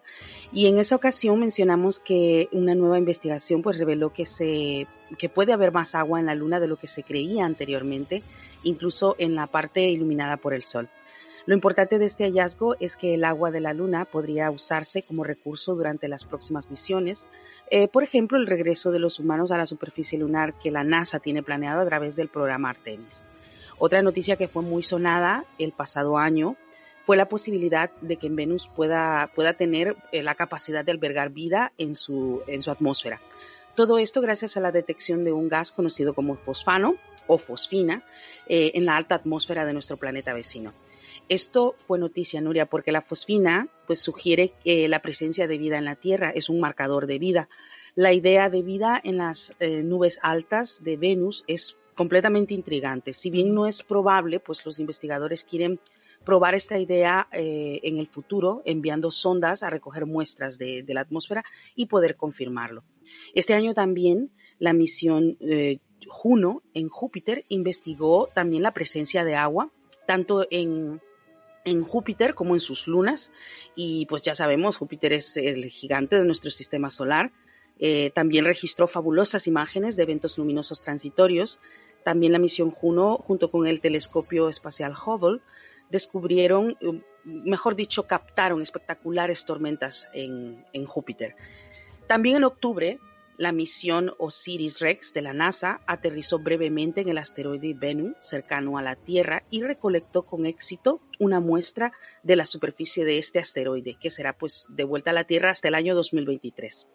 [0.52, 4.88] y en esa ocasión mencionamos que una nueva investigación pues reveló que se
[5.18, 8.24] que puede haber más agua en la luna de lo que se creía anteriormente,
[8.64, 10.90] incluso en la parte iluminada por el sol.
[11.48, 15.24] Lo importante de este hallazgo es que el agua de la Luna podría usarse como
[15.24, 17.30] recurso durante las próximas misiones,
[17.72, 21.20] eh, por ejemplo, el regreso de los humanos a la superficie lunar que la NASA
[21.20, 23.26] tiene planeado a través del programa Artemis.
[23.80, 26.58] Otra noticia que fue muy sonada el pasado año
[27.06, 31.32] fue la posibilidad de que en Venus pueda, pueda tener eh, la capacidad de albergar
[31.32, 33.20] vida en su, en su atmósfera.
[33.76, 38.04] Todo esto gracias a la detección de un gas conocido como fosfano o fosfina
[38.48, 40.74] eh, en la alta atmósfera de nuestro planeta vecino.
[41.32, 45.86] Esto fue noticia, Nuria, porque la fosfina pues, sugiere que la presencia de vida en
[45.86, 47.48] la Tierra es un marcador de vida.
[47.96, 53.14] La idea de vida en las eh, nubes altas de Venus es completamente intrigante.
[53.14, 55.80] Si bien no es probable, pues los investigadores quieren
[56.26, 61.46] probar esta idea eh, en el futuro enviando sondas a recoger muestras de, la atmósfera
[61.78, 62.84] y poder confirmarlo.
[63.34, 65.80] Este año también la misión eh,
[66.10, 69.72] Juno en Júpiter investigó también la presencia de agua,
[70.06, 71.00] tanto en
[71.66, 73.32] en Júpiter como en sus lunas
[73.76, 77.32] y pues ya sabemos, Júpiter es el gigante de nuestro sistema solar.
[77.80, 81.60] Eh, también registró fabulosas imágenes de eventos luminosos transitorios.
[82.04, 85.42] También la misión Juno, junto con el telescopio espacial Hubble,
[85.90, 91.36] descubrieron, eh, mejor dicho, captaron espectaculares tormentas en, en Júpiter.
[92.08, 93.00] También en octubre,
[93.38, 98.96] la misión Osiris-Rex de la NASA aterrizó brevemente en el asteroide Bennu, cercano a la
[98.96, 101.92] Tierra, y recolectó con éxito una muestra
[102.24, 105.70] de la superficie de este asteroide, que será pues de vuelta a la Tierra hasta
[105.70, 106.88] el año 2023.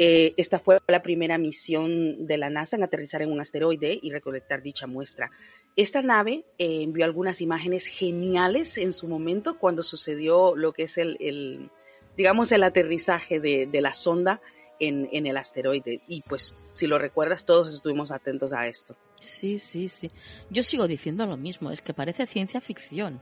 [0.00, 4.10] Eh, esta fue la primera misión de la NASA en aterrizar en un asteroide y
[4.10, 5.30] recolectar dicha muestra.
[5.74, 10.98] Esta nave eh, envió algunas imágenes geniales en su momento cuando sucedió lo que es
[10.98, 11.70] el,
[12.16, 14.40] digamos, el aterrizaje de la sonda
[14.80, 16.00] en, en, el asteroide.
[16.08, 18.96] Y pues, si lo recuerdas, todos estuvimos atentos a esto.
[19.20, 20.10] Sí, sí, sí.
[20.50, 23.20] Yo sigo diciendo lo mismo, es que parece ciencia ficción,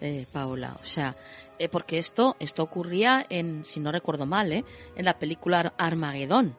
[0.00, 0.76] eh, Paola.
[0.82, 1.16] O sea,
[1.58, 4.64] eh, porque esto, esto ocurría en, si no recuerdo mal, eh,
[4.96, 6.56] en la película Armagedón.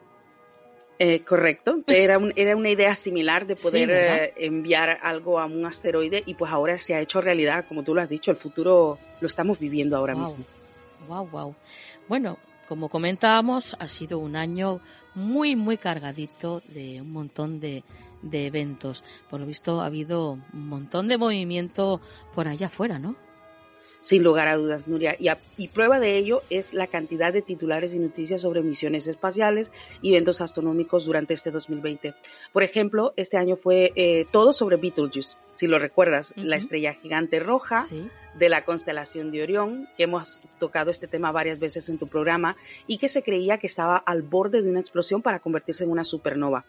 [1.03, 5.47] Eh, correcto, era, un, era una idea similar de poder sí, eh, enviar algo a
[5.47, 8.37] un asteroide y pues ahora se ha hecho realidad, como tú lo has dicho, el
[8.37, 10.21] futuro lo estamos viviendo ahora wow.
[10.21, 10.45] mismo.
[11.07, 11.55] Wow, wow.
[12.07, 12.37] Bueno,
[12.71, 14.79] como comentábamos, ha sido un año
[15.13, 17.83] muy, muy cargadito de un montón de,
[18.21, 19.03] de, eventos.
[19.29, 21.99] Por lo visto ha habido un montón de movimiento
[22.33, 23.17] por allá afuera, ¿no?
[23.99, 25.17] Sin lugar a dudas, Nuria.
[25.19, 29.05] Y, a, y, prueba de ello es la cantidad de titulares y noticias sobre misiones
[29.09, 32.13] espaciales y eventos astronómicos durante este 2020.
[32.53, 35.35] Por ejemplo, este año fue eh, todo sobre Betelgeuse.
[35.55, 36.43] Si lo recuerdas, uh -huh.
[36.45, 37.83] la estrella gigante roja.
[37.87, 42.07] Sí de la constelación de Orión, que hemos tocado este tema varias veces en tu
[42.07, 42.57] programa,
[42.87, 46.03] y que se creía que estaba al borde de una explosión para convertirse en una
[46.03, 46.65] supernova.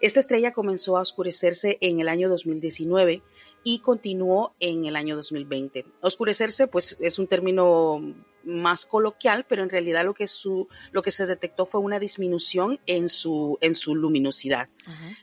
[0.00, 3.22] Esta estrella comenzó a oscurecerse en el año 2019
[3.64, 5.86] y continuó en el año 2020.
[6.00, 8.00] Oscurecerse, pues, es un término
[8.44, 12.80] más coloquial, pero en realidad lo que, su, lo que se detectó fue una disminución
[12.86, 14.68] en su, en su luminosidad,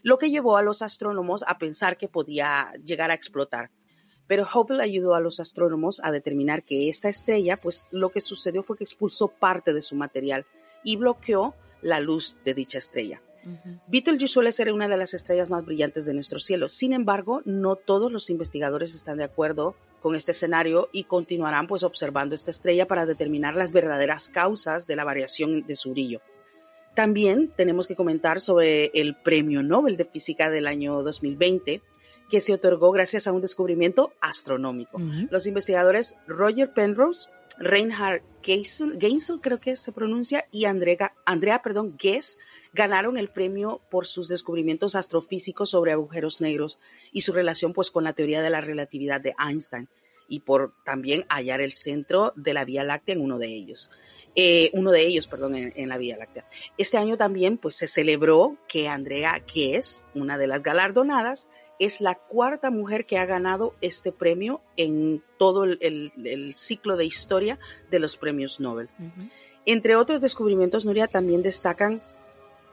[0.03, 3.71] lo que llevó a los astrónomos a pensar que podía llegar a explotar.
[4.30, 8.61] Pero Hubble ayudó a los astrónomos a determinar que esta estrella, pues lo que sucedió
[8.61, 10.45] fue que expulsó parte de su material
[10.84, 13.23] y bloqueó la luz de dicha estrella.
[13.88, 16.69] Betelgeuse suele ser una de las estrellas más brillantes de nuestro cielo.
[16.69, 21.82] Sin embargo, no todos los investigadores están de acuerdo con este escenario y continuarán pues
[21.82, 26.21] observando esta estrella para determinar las verdaderas causas de la variación de su brillo.
[26.93, 31.82] También tenemos que comentar sobre el Premio Nobel de Física del año 2020,
[32.30, 34.99] que se otorgó gracias a un descubrimiento astronómico.
[35.30, 38.97] Los investigadores Roger Penrose, Reinhard Geisel,
[39.41, 42.38] creo que se pronuncia, y Andrea, Andrea perdón, Guess
[42.73, 46.80] ganaron el premio por sus descubrimientos astrofísicos sobre agujeros negros
[47.11, 49.89] y su relación pues con la teoría de la relatividad de Einstein
[50.27, 53.91] y por también hallar el centro de la Vía Láctea en uno de ellos.
[54.36, 56.45] Eh, uno de ellos, perdón, en, la Vía Láctea.
[56.77, 61.49] Este año también pues se celebró que Andrea es una de las galardonadas,
[61.80, 67.57] es la cuarta mujer que ha ganado este premio en todo el, ciclo de historia
[67.89, 68.89] de los premios Nobel.
[69.65, 72.01] Entre otros descubrimientos, Nuria, también destacan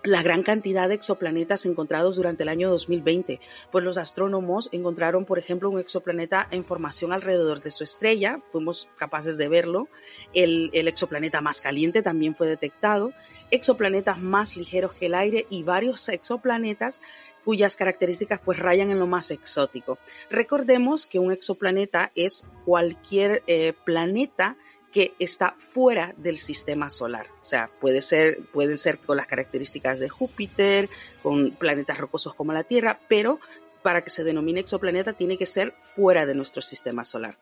[0.07, 3.40] la gran cantidad de exoplanetas encontrados durante el año 2020,
[3.72, 8.88] pues los astrónomos encontraron, por ejemplo, un exoplaneta en formación alrededor de su estrella, fuimos
[8.96, 9.88] capaces de verlo,
[10.32, 13.12] el, exoplaneta más caliente también fue detectado,
[13.50, 17.00] exoplanetas más ligeros que el aire y varios exoplanetas
[17.47, 19.99] cuyas características pues rayan en lo más exótico.
[20.30, 24.57] Recordemos que un exoplaneta es cualquier eh, planeta
[24.92, 27.28] que está fuera del sistema solar.
[27.40, 30.88] O sea, puede ser, pueden ser con las características de Júpiter,
[31.22, 33.38] con planetas rocosos como la Tierra, pero
[33.80, 37.36] para que se denomine exoplaneta tiene que ser fuera de nuestro sistema solar.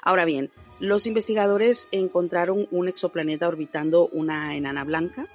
[0.00, 5.26] Ahora bien, los investigadores encontraron un exoplaneta orbitando una enana blanca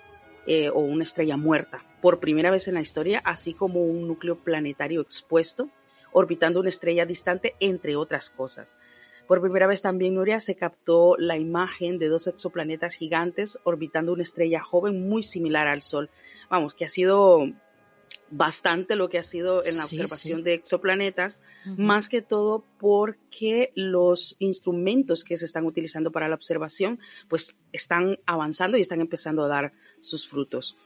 [0.47, 4.36] eh, o una estrella muerta por primera vez en la historia, así como un núcleo
[4.36, 5.72] planetario expuesto
[6.12, 8.76] orbitando una estrella distante, entre otras cosas.
[9.28, 14.22] Por primera vez también, Nuria, se captó la imagen de dos exoplanetas gigantes orbitando una
[14.22, 16.12] estrella joven muy similar al Sol.
[16.47, 17.47] Vamos, que ha sido
[18.30, 21.39] bastante lo que ha sido en la observación de exoplanetas,
[21.76, 26.99] más que todo porque los instrumentos que se están utilizando para la observación
[27.30, 30.78] pues están avanzando y están empezando a dar sus frutos.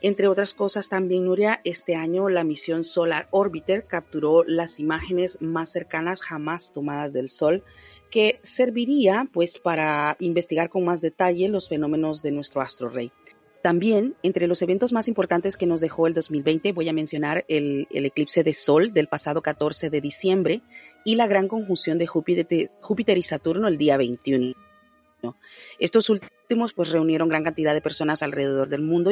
[0.00, 5.70] Entre otras cosas, también, Nuria, este año la misión Solar Orbiter capturó las imágenes más
[5.70, 7.62] cercanas jamás tomadas del Sol,
[8.10, 13.10] que serviría pues para investigar con más detalle los fenómenos de nuestro astro rey.
[13.64, 17.88] También, entre los eventos más importantes que nos dejó el 2020, voy a mencionar el,
[17.90, 20.60] eclipse de Sol del pasado 14 de diciembre
[21.02, 24.54] y la gran conjunción de Júpiter, Júpiter y Saturno el día 21.
[25.78, 29.10] Estos últimos pues reunieron gran cantidad de personas alrededor del mundo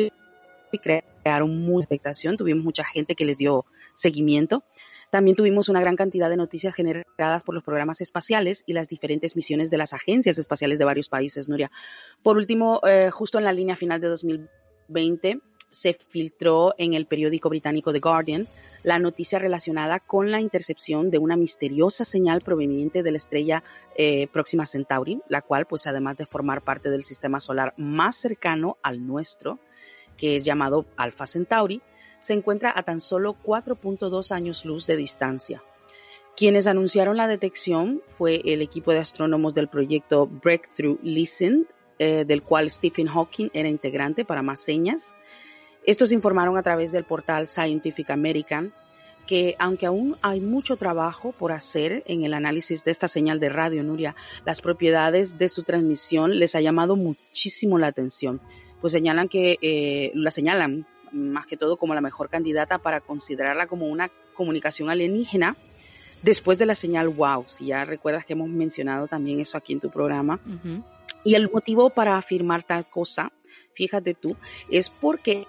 [0.78, 3.64] crearon mucha expectación, tuvimos mucha gente que les dio
[3.94, 4.64] seguimiento.
[5.10, 9.36] También tuvimos una gran cantidad de noticias generadas por los programas espaciales y las diferentes
[9.36, 11.70] misiones de las agencias espaciales de varios países, Nuria.
[12.22, 17.48] Por último, eh, justo en la línea final de 2020, se filtró en el periódico
[17.48, 18.48] británico The Guardian
[18.82, 23.62] la noticia relacionada con la intercepción de una misteriosa señal proveniente de la estrella
[23.96, 28.78] eh, Próxima Centauri, la cual, pues además de formar parte del sistema solar más cercano
[28.82, 29.60] al nuestro,
[30.16, 31.82] que es llamado Alpha Centauri,
[32.20, 35.62] se encuentra a tan solo 4.2 años luz de distancia.
[36.36, 41.66] Quienes anunciaron la detección fue el equipo de astrónomos del proyecto Breakthrough Listen,
[41.98, 45.14] eh, del cual Stephen Hawking era integrante para más señas.
[45.84, 48.72] Estos informaron a través del portal Scientific American
[49.26, 53.50] que aunque aún hay mucho trabajo por hacer en el análisis de esta señal de
[53.50, 58.40] radio, Nuria, las propiedades de su transmisión les ha llamado muchísimo la atención
[58.82, 63.66] pues señalan que eh, la señalan más que todo como la mejor candidata para considerarla
[63.66, 65.56] como una comunicación alienígena
[66.22, 69.80] después de la señal wow, si ya recuerdas que hemos mencionado también eso aquí en
[69.80, 70.40] tu programa.
[71.24, 73.32] Y el motivo para afirmar tal cosa,
[73.74, 74.36] fíjate tú,
[74.68, 75.46] es porque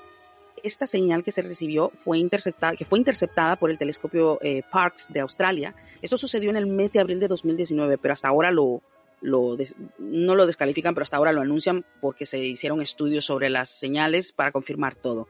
[0.61, 5.07] esta señal que se recibió fue interceptada, que fue interceptada por el telescopio eh, Parkes
[5.09, 5.75] de Australia.
[6.01, 8.81] Esto sucedió en el mes de abril de 2019, pero hasta ahora lo,
[9.23, 14.33] no lo descalifican, pero hasta ahora lo anuncian porque se hicieron estudios sobre las señales
[14.33, 15.27] para confirmar todo.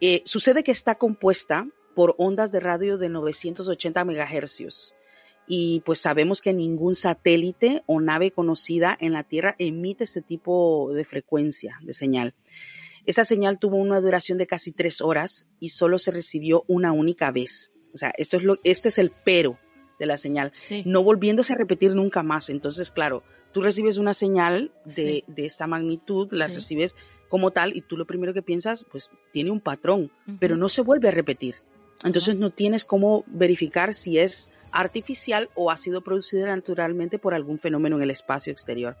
[0.00, 4.94] Eh, sucede que está compuesta por ondas de radio de 980 megahercios
[5.48, 10.92] y pues sabemos que ningún satélite o nave conocida en la Tierra emite este tipo
[10.92, 12.34] de frecuencia de señal.
[13.06, 17.30] Esta señal tuvo una duración de casi tres horas y solo se recibió una única
[17.30, 17.72] vez.
[17.94, 19.58] O sea, esto es lo, este es el pero
[19.98, 20.52] de la señal,
[20.84, 22.50] no volviéndose a repetir nunca más.
[22.50, 23.22] Entonces, claro,
[23.52, 26.96] tú recibes una señal de, de esta magnitud, la recibes
[27.28, 30.82] como tal y tú lo primero que piensas, pues tiene un patrón, pero no se
[30.82, 31.56] vuelve a repetir.
[32.04, 37.58] Entonces no tienes cómo verificar si es artificial o ha sido producida naturalmente por algún
[37.58, 38.96] fenómeno en el espacio exterior.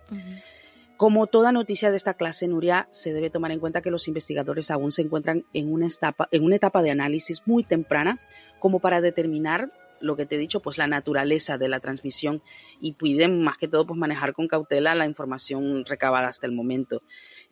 [0.96, 4.70] Como toda noticia de esta clase, Nuria, se debe tomar en cuenta que los investigadores
[4.70, 8.18] aún se encuentran en una etapa, en una etapa de análisis muy temprana
[8.58, 9.70] como para determinar
[10.00, 12.42] lo que te he dicho, pues la naturaleza de la transmisión
[12.80, 17.02] y pueden más que todo pues manejar con cautela la información recabada hasta el momento.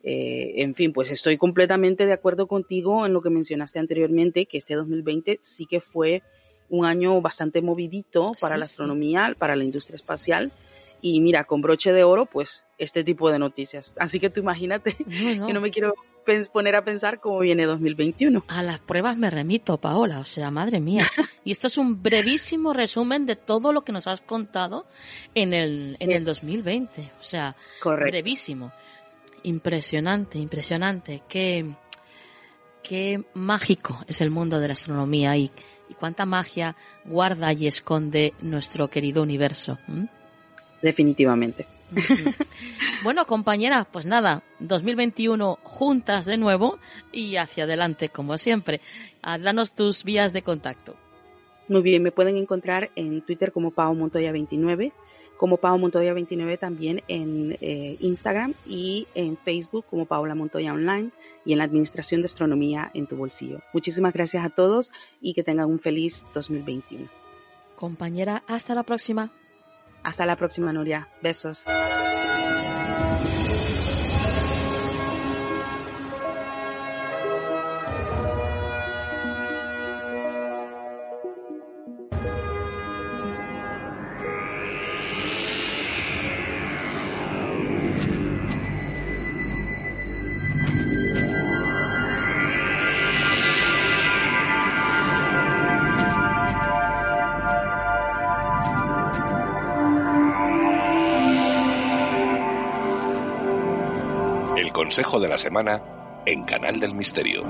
[0.03, 4.57] Eh, en fin, pues estoy completamente de acuerdo contigo en lo que mencionaste anteriormente, que
[4.57, 6.23] este 2020 sí que fue
[6.69, 10.51] un año bastante movidito para la astronomía, para la industria espacial.
[11.01, 13.93] Y mira, con broche de oro, pues este tipo de noticias.
[13.99, 15.93] Así que tú imagínate que no me quiero
[16.51, 18.43] poner a pensar cómo viene 2021.
[18.47, 21.07] A las pruebas me remito, Paola, o sea, madre mía.
[21.43, 24.85] Y esto es un brevísimo resumen de todo lo que nos has contado
[25.33, 27.13] en el, en el 2020.
[27.21, 28.73] O sea, brevísimo.
[29.43, 31.23] Impresionante, impresionante.
[31.29, 31.73] Qué,
[32.83, 35.51] qué mágico es el mundo de la astronomía y,
[35.87, 36.75] y cuánta magia
[37.05, 39.79] guarda y esconde nuestro querido universo.
[40.81, 41.65] Definitivamente.
[43.03, 46.79] bueno, compañera, pues nada, 2021 juntas de nuevo
[47.11, 48.81] y hacia adelante, como siempre.
[49.21, 50.95] Ah, danos tus vías de contacto.
[51.67, 54.93] Muy bien, me pueden encontrar en Twitter como Pau Montoya 29,
[55.37, 61.11] como Pau Montoya 29 también en eh, Instagram y en Facebook como Paula Montoya Online
[61.45, 63.61] y en la Administración de Astronomía en tu bolsillo.
[63.73, 67.07] Muchísimas gracias a todos y que tengan un feliz 2021.
[67.75, 69.31] Compañera, hasta la próxima.
[70.07, 71.09] Hasta la próxima, Nuria.
[71.21, 71.65] Besos.
[104.97, 105.83] Consejo de la Semana
[106.25, 107.43] en Canal del Misterio.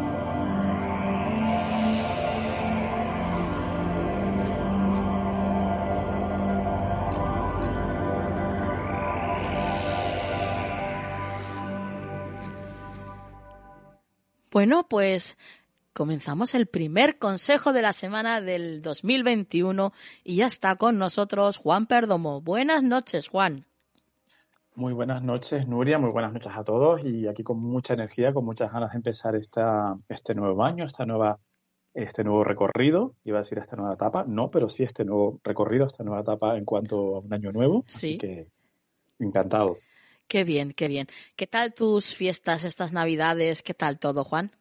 [14.52, 15.38] Bueno, pues
[15.94, 19.94] comenzamos el primer consejo de la semana del 2021
[20.26, 22.42] y ya está con nosotros Juan Perdomo.
[22.42, 23.66] Buenas noches, Juan.
[24.78, 28.46] Muy buenas noches, Nuria, muy buenas noches a todos y aquí con mucha energía, con
[28.46, 31.40] muchas ganas de empezar esta, este nuevo año, esta nueva,
[31.96, 35.88] este nuevo recorrido, iba a decir esta nueva etapa, no, pero sí este nuevo recorrido,
[35.88, 38.10] esta nueva etapa en cuanto a un año nuevo, sí.
[38.10, 38.48] así que
[39.18, 39.80] encantado.
[40.28, 41.08] Qué bien, qué bien.
[41.36, 43.64] ¿Qué tal tus fiestas, estas navidades?
[43.64, 44.52] ¿Qué tal todo, Juan?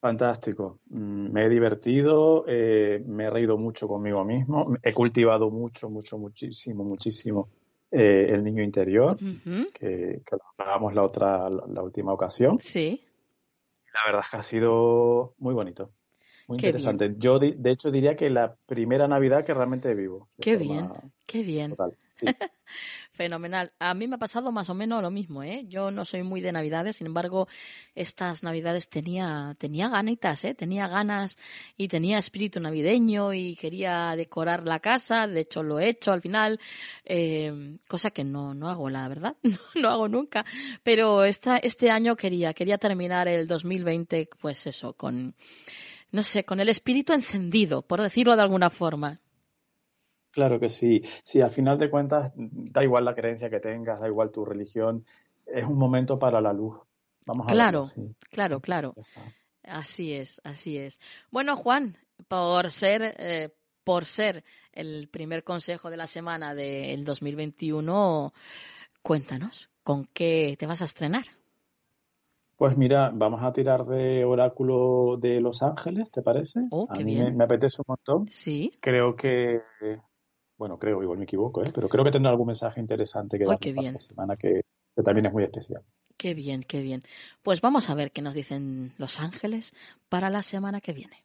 [0.00, 0.78] Fantástico.
[0.88, 6.16] Mm, me he divertido, eh, me he reído mucho conmigo mismo, he cultivado mucho, mucho,
[6.16, 7.50] muchísimo, muchísimo
[7.90, 9.16] eh, el niño interior,
[9.74, 12.58] que, lo pagamos la otra, la, última ocasión.
[12.60, 13.04] Sí.
[13.94, 15.90] La verdad es que ha sido muy bonito.
[16.48, 17.14] Muy interesante.
[17.18, 20.28] Yo, de, hecho, diría que la primera Navidad que realmente vivo.
[20.40, 20.90] Qué bien,
[21.26, 21.74] qué bien.
[23.16, 23.72] Fenomenal.
[23.78, 25.64] A mí me ha pasado más o menos lo mismo, ¿eh?
[25.68, 27.48] Yo no soy muy de Navidades, sin embargo,
[27.94, 30.54] estas Navidades tenía, tenía ganitas, ¿eh?
[30.54, 31.38] Tenía ganas
[31.78, 35.26] y tenía espíritu navideño y quería decorar la casa.
[35.26, 36.60] De hecho, lo he hecho al final,
[37.06, 39.36] eh, cosa que no, no hago, la verdad.
[39.80, 40.44] No, hago nunca.
[40.82, 45.34] Pero esta, este año quería, quería terminar el 2020, pues eso, con,
[46.12, 49.20] no sé, con el espíritu encendido, por decirlo de alguna forma.
[50.36, 51.02] Claro que sí.
[51.24, 55.06] Sí, al final de cuentas, da igual la creencia que tengas, da igual tu religión,
[55.46, 56.78] es un momento para la luz.
[57.26, 57.84] Vamos a Claro,
[58.28, 58.94] claro, claro.
[59.62, 61.00] Así es, así es.
[61.30, 61.96] Bueno, Juan,
[62.28, 63.48] por ser, eh,
[63.82, 68.34] por ser el primer consejo de la semana del 2021,
[69.00, 71.24] cuéntanos, ¿con qué te vas a estrenar?
[72.58, 76.60] Pues mira, vamos a tirar de Oráculo de Los Ángeles, ¿te parece?
[76.70, 77.38] Oh, a mí bien.
[77.38, 78.28] Me, apetece un montón.
[78.28, 78.72] Sí.
[78.80, 79.62] Creo que
[80.58, 81.70] bueno, creo, igual me equivoco, ¿eh?
[81.74, 84.62] pero creo que tendrá algún mensaje interesante que dar esta semana que
[85.04, 85.82] también es muy especial.
[86.16, 87.02] Qué bien, qué bien.
[87.42, 89.74] Pues vamos a ver qué nos dicen los ángeles
[90.08, 91.24] para la semana que viene.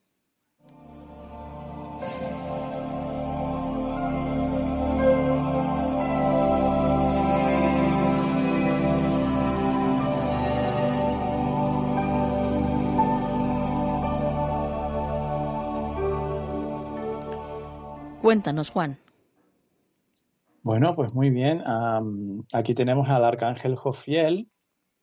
[18.22, 18.98] Cuéntanos, Juan,
[20.64, 21.64] bueno, pues muy bien.
[22.53, 24.47] aquí tenemos al arcángel Jofiel,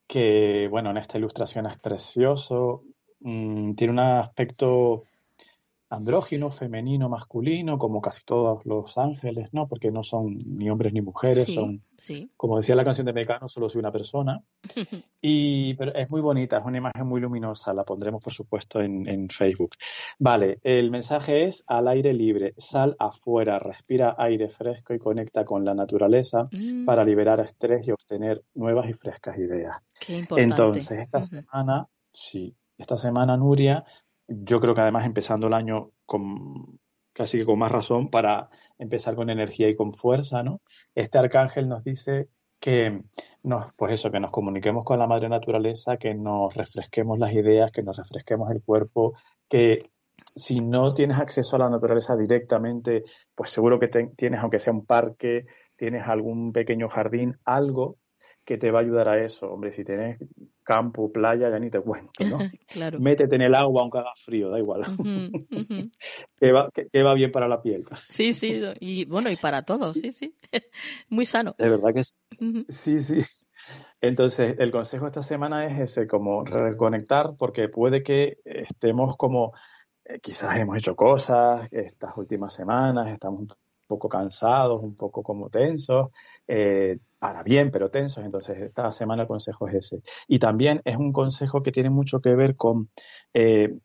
[0.07, 2.83] que, bueno, en esta ilustración es precioso.
[3.21, 5.03] Mm, tiene un aspecto
[5.89, 9.67] andrógino, femenino, masculino, como casi todos los ángeles, ¿no?
[9.67, 11.83] Porque no son ni hombres ni mujeres, son,
[12.37, 14.39] como decía la canción de Mecano, solo soy una persona.
[15.21, 19.29] y pero es muy bonita, es una imagen muy luminosa, la pondremos por supuesto en,
[19.29, 19.75] Facebook.
[20.19, 25.65] Vale, el mensaje es al aire libre, sal afuera, respira aire fresco y conecta con
[25.65, 26.85] la naturaleza mm.
[26.85, 29.77] para liberar estrés y obtener nuevas y frescas ideas.
[29.99, 30.53] Qué importante.
[30.53, 33.83] Entonces, esta semana, sí, esta semana, Nuria,
[34.29, 36.79] yo creo que además empezando el año con
[37.13, 40.61] casi que con más razón para empezar con energía y con fuerza, ¿no?
[40.95, 43.01] Este arcángel nos dice que
[43.43, 47.71] nos, pues eso, que nos comuniquemos con la madre naturaleza, que nos refresquemos las ideas,
[47.71, 49.13] que nos refresquemos el cuerpo,
[49.49, 49.89] que
[50.35, 53.03] si no tienes acceso a la naturaleza directamente,
[53.35, 57.97] pues seguro que tienes, aunque sea un parque, tienes algún pequeño jardín, algo
[58.49, 59.45] que te va a ayudar a eso.
[59.45, 60.17] Hombre, si tienes
[60.63, 62.39] campo, playa, ya ni te cuento, ¿no?
[62.67, 62.99] claro.
[62.99, 64.81] Métete en el agua aunque haga frío, da igual.
[66.39, 67.85] que, va, que, va, bien para la piel.
[68.09, 70.35] Sí, sí, y bueno, y para todos, sí, sí.
[71.09, 71.53] Muy sano.
[71.59, 72.15] De verdad que sí.
[72.69, 73.23] Sí, sí.
[74.01, 79.53] Entonces, el consejo esta semana es ese, como reconectar, porque puede que estemos como,
[80.05, 83.47] eh, quizás hemos hecho cosas estas últimas semanas, estamos un
[83.89, 86.11] poco cansados, un poco como tensos,
[86.47, 88.23] eh, para bien, pero tensos.
[88.23, 90.03] Entonces, esta semana el consejo es ese.
[90.27, 92.89] Y también es un consejo que tiene mucho que ver con
[93.33, 93.79] eh,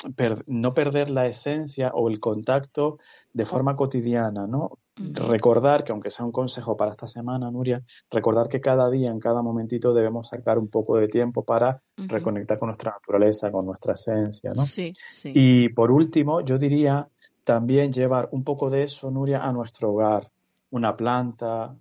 [0.47, 2.99] no perder la esencia o el contacto
[3.33, 4.79] de forma cotidiana, ¿no?
[4.97, 9.19] Recordar que, aunque sea un consejo para esta semana, Nuria, recordar que cada día, en
[9.19, 13.95] cada momentito, debemos sacar un poco de tiempo para reconectar con nuestra naturaleza, con nuestra
[13.95, 14.63] esencia, ¿no?
[14.63, 15.33] Sí, sí.
[15.35, 17.09] Y por último, yo diría
[17.45, 20.31] también llevar un poco de eso, Nuria, a nuestro hogar.
[20.71, 21.77] Una planta,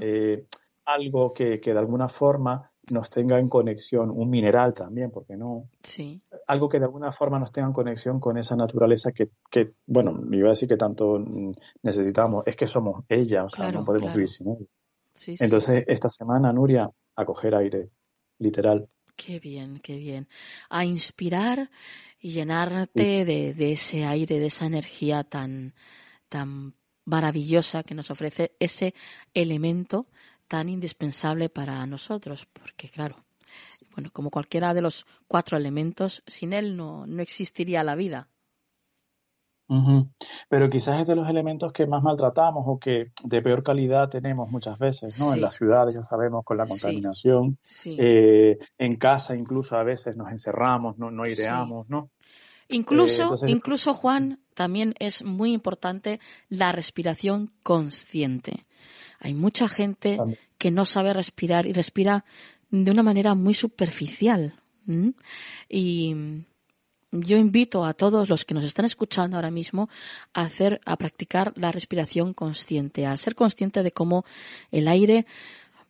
[0.00, 0.46] eh,
[0.86, 5.68] algo que, de alguna forma nos tenga en conexión, un mineral también, porque no?
[5.82, 6.20] Sí.
[6.46, 10.12] Algo que de alguna forma nos tenga en conexión con esa naturaleza que, que bueno,
[10.12, 11.22] me iba a decir que tanto
[11.82, 14.66] necesitamos, es que somos ella, o sea, no podemos vivir sin ella.
[15.12, 17.90] Sí, Entonces, esta semana, Nuria, a coger aire,
[18.38, 18.88] literal.
[19.16, 20.28] Qué bien, qué bien.
[20.70, 21.68] A inspirar
[22.20, 25.74] y llenarte de, de, ese aire, de esa energía tan,
[26.28, 28.94] tan maravillosa que nos ofrece ese
[29.34, 30.06] elemento
[30.46, 33.24] tan indispensable para nosotros, porque claro,
[33.94, 38.28] bueno, como cualquiera de los cuatro elementos, sin él no, no existiría la vida.
[40.48, 44.50] Pero quizás es de los elementos que más maltratamos o que de peor calidad tenemos
[44.50, 45.32] muchas veces, ¿no?
[45.32, 47.58] En las ciudades, ya sabemos, con la contaminación.
[47.86, 52.10] Eh, en casa incluso a veces nos encerramos, no, no aireamos, ¿no?
[52.68, 58.66] Incluso, eh, incluso Juan, también es muy importante la respiración consciente.
[59.20, 60.18] Hay mucha gente
[60.58, 62.24] que no sabe respirar y respira
[62.70, 64.54] de una manera muy superficial.
[65.68, 66.14] Y
[67.12, 69.88] yo invito a todos los que nos están escuchando ahora mismo
[70.32, 74.24] a hacer, a practicar la respiración consciente, a ser consciente de cómo
[74.70, 75.26] el aire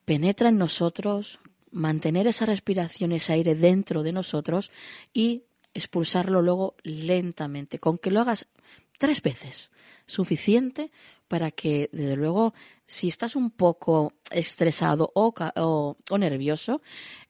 [0.04, 1.40] penetra en nosotros,
[1.70, 4.70] mantener esa respiración, ese aire dentro de nosotros
[5.12, 5.44] y
[5.74, 8.46] expulsarlo luego lentamente, con que lo hagas
[8.98, 9.70] tres veces,
[10.06, 10.90] suficiente
[11.28, 12.54] para que, desde luego,
[12.86, 15.32] si estás un poco estresado o,
[16.10, 16.82] o, nervioso,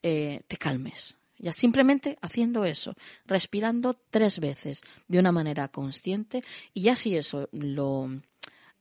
[0.03, 1.20] eh, te calmes.
[1.43, 7.49] Ya simplemente haciendo eso, respirando tres veces de una manera consciente y ya si eso
[7.53, 8.11] lo,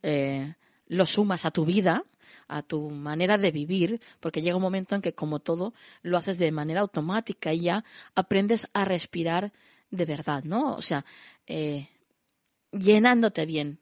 [0.04, 0.56] eh,
[0.88, 2.04] lo sumas a tu vida,
[2.50, 6.38] a tu manera de vivir, porque llega un momento en que como todo lo haces
[6.38, 9.54] de manera automática y ya aprendes a respirar
[9.90, 10.76] de verdad, ¿no?
[10.76, 11.06] O sea,
[11.48, 11.88] eh,
[12.72, 13.80] llenándote bien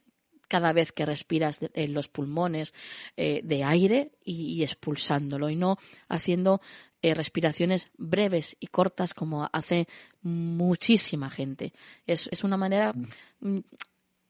[0.48, 2.74] cada vez que respiras en los pulmones
[3.18, 6.62] eh, de aire y, expulsándolo y no haciendo
[7.10, 9.88] eh, respiraciones breves y cortas como hace
[10.22, 11.74] muchísima gente.
[12.05, 13.49] Es, es una manera, mm.
[13.49, 13.64] Mm,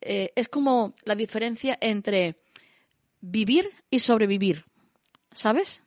[0.01, 2.41] eh, es como la diferencia entre
[3.21, 4.65] vivir y sobrevivir,
[5.31, 5.83] ¿sabes?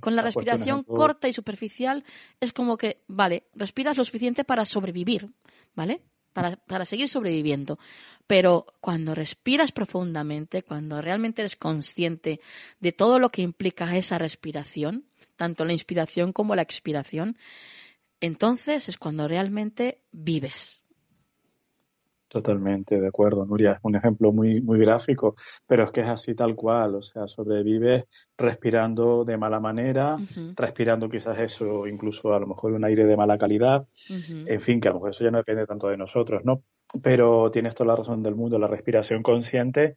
[0.00, 2.04] con la respiración corta y superficial
[2.40, 5.30] es como que, vale, respiras lo suficiente para sobrevivir,
[5.76, 6.02] ¿vale?
[6.32, 7.78] para, para seguir sobreviviendo.
[8.26, 12.40] Pero cuando respiras profundamente, cuando realmente eres consciente
[12.78, 15.04] de todo lo que implica esa respiración,
[15.40, 17.36] tanto la inspiración como la expiración,
[18.20, 20.84] entonces es cuando realmente vives.
[22.28, 23.72] Totalmente de acuerdo, Nuria.
[23.72, 25.34] Es un ejemplo muy, muy gráfico,
[25.66, 26.94] pero es que es así tal cual.
[26.94, 28.04] O sea, sobrevives
[28.38, 30.16] respirando de mala manera,
[30.54, 33.88] respirando quizás eso, incluso a lo mejor un aire de mala calidad.
[34.08, 36.62] En fin, que a lo mejor eso ya no depende tanto de nosotros, ¿no?
[37.02, 39.96] pero tienes toda la razón del mundo, la respiración consciente,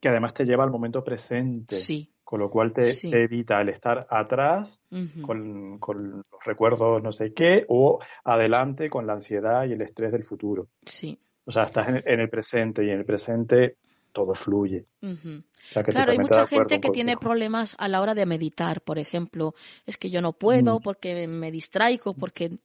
[0.00, 1.76] que además te lleva al momento presente.
[1.76, 2.13] Sí.
[2.34, 3.12] Con lo cual te, Sí.
[3.12, 4.82] te evita el estar atrás
[5.22, 10.10] con, con los recuerdos no sé qué o adelante con la ansiedad y el estrés
[10.10, 10.66] del futuro.
[10.84, 11.16] Sí.
[11.44, 13.76] O sea, estás en, en el presente y en el presente
[14.10, 14.84] todo fluye.
[15.00, 15.14] O
[15.70, 19.54] sea, Claro, hay mucha gente que tiene problemas a la hora de meditar, por ejemplo,
[19.86, 20.82] es que yo no puedo Mm.
[20.82, 22.58] porque me distraigo, porque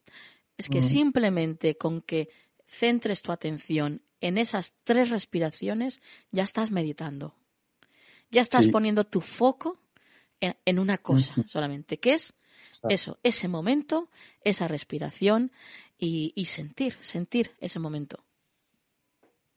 [0.58, 0.82] es que Mm.
[0.82, 2.30] simplemente con que
[2.66, 6.02] centres tu atención en esas tres respiraciones
[6.32, 7.36] ya estás meditando.
[8.32, 8.72] Ya estás Sí.
[8.72, 9.80] poniendo tu foco
[10.42, 12.34] en, en una cosa solamente, que es
[12.68, 12.94] Exacto.
[12.94, 14.10] eso, ese momento,
[14.44, 15.52] esa respiración
[15.98, 18.24] y, y sentir, sentir ese momento.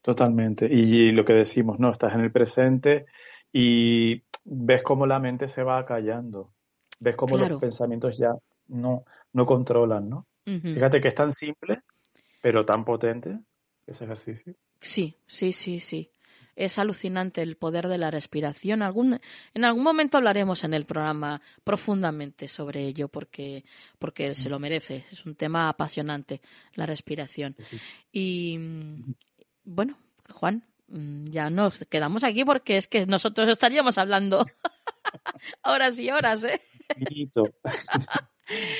[0.01, 0.65] Totalmente.
[0.65, 3.05] Y lo que decimos, no, estás en el presente
[3.53, 6.53] y ves cómo la mente se va callando.
[6.99, 7.53] Ves cómo Claro.
[7.53, 8.33] los pensamientos ya
[8.67, 10.27] no, no controlan, ¿no?
[10.45, 11.79] Fíjate que es tan simple,
[12.41, 13.39] pero tan potente
[13.87, 14.53] ese ejercicio.
[14.81, 16.11] Sí, sí, sí, sí.
[16.55, 18.81] Es alucinante el poder de la respiración.
[18.81, 19.19] Algún,
[19.53, 23.63] en algún momento hablaremos en el programa profundamente sobre ello porque,
[23.99, 25.05] porque se lo merece.
[25.11, 26.41] Es un tema apasionante,
[26.75, 27.55] la respiración.
[27.69, 27.77] Sí.
[28.11, 28.59] Y
[29.63, 29.97] bueno,
[30.29, 34.45] Juan, ya nos quedamos aquí porque es que nosotros estaríamos hablando
[35.63, 36.61] horas y horas, ¿eh?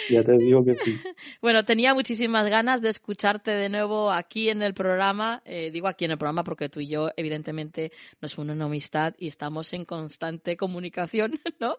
[0.09, 0.99] Ya te digo que sí.
[1.41, 5.41] Bueno, tenía muchísimas ganas de escucharte de nuevo aquí en el programa.
[5.45, 7.91] Eh, digo aquí en el programa porque tú y yo, evidentemente,
[8.21, 11.77] nos une una amistad y estamos en constante comunicación, ¿no?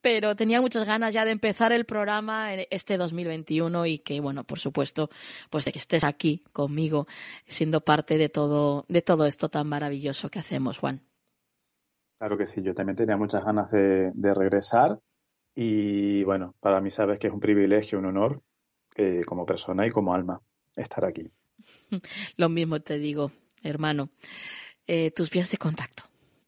[0.00, 4.44] Pero tenía muchas ganas ya de empezar el programa en este 2021 y que, bueno,
[4.44, 5.10] por supuesto,
[5.50, 7.06] pues de que estés aquí conmigo,
[7.46, 11.02] siendo parte de todo, de todo esto tan maravilloso que hacemos, Juan.
[12.18, 15.00] Claro que sí, yo también tenía muchas ganas de, de regresar
[15.54, 18.40] y bueno, para mí sabes que es un privilegio, un honor
[18.96, 20.40] eh, como persona y como alma
[20.76, 21.30] estar aquí.
[22.36, 23.30] Lo mismo te digo,
[23.62, 24.08] hermano.
[24.86, 26.02] Eh, tus vías de contacto.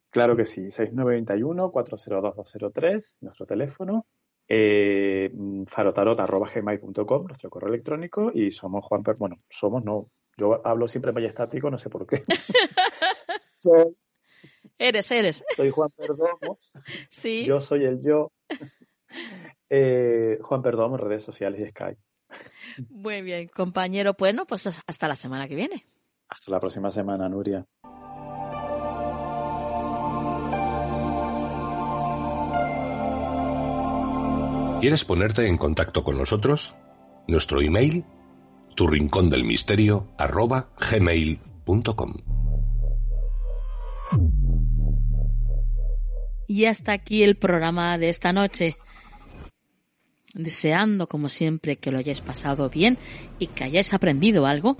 [0.09, 4.05] Claro que sí, 6921-402-203, nuestro teléfono,
[4.47, 5.31] eh,
[5.67, 9.15] farotarot.gmail.com, nuestro correo electrónico, y somos Juan Per...
[9.17, 12.23] Bueno, somos, no, yo hablo siempre majestático, no sé por qué.
[13.41, 13.95] soy,
[14.77, 15.43] Eres, eres.
[15.55, 16.59] soy Juan Perdomo,
[17.09, 17.45] Sí.
[17.45, 18.31] yo soy el yo.
[19.69, 21.99] Eh, Juan Perdomo en redes sociales y Skype.
[22.89, 24.15] Muy bien, compañero.
[24.17, 25.85] Bueno, pues hasta la semana que viene.
[26.29, 27.65] Hasta la próxima semana, Nuria.
[34.81, 36.75] ¿Quieres ponerte en contacto con nosotros?
[37.27, 38.05] Nuestro email,
[38.75, 42.13] tu rincón del misterio, arroba gmail.com.
[46.47, 48.75] Y hasta aquí el programa de esta noche.
[50.35, 52.97] Deseando, como siempre, que lo hayáis pasado bien
[53.39, 54.77] y que hayáis aprendido algo,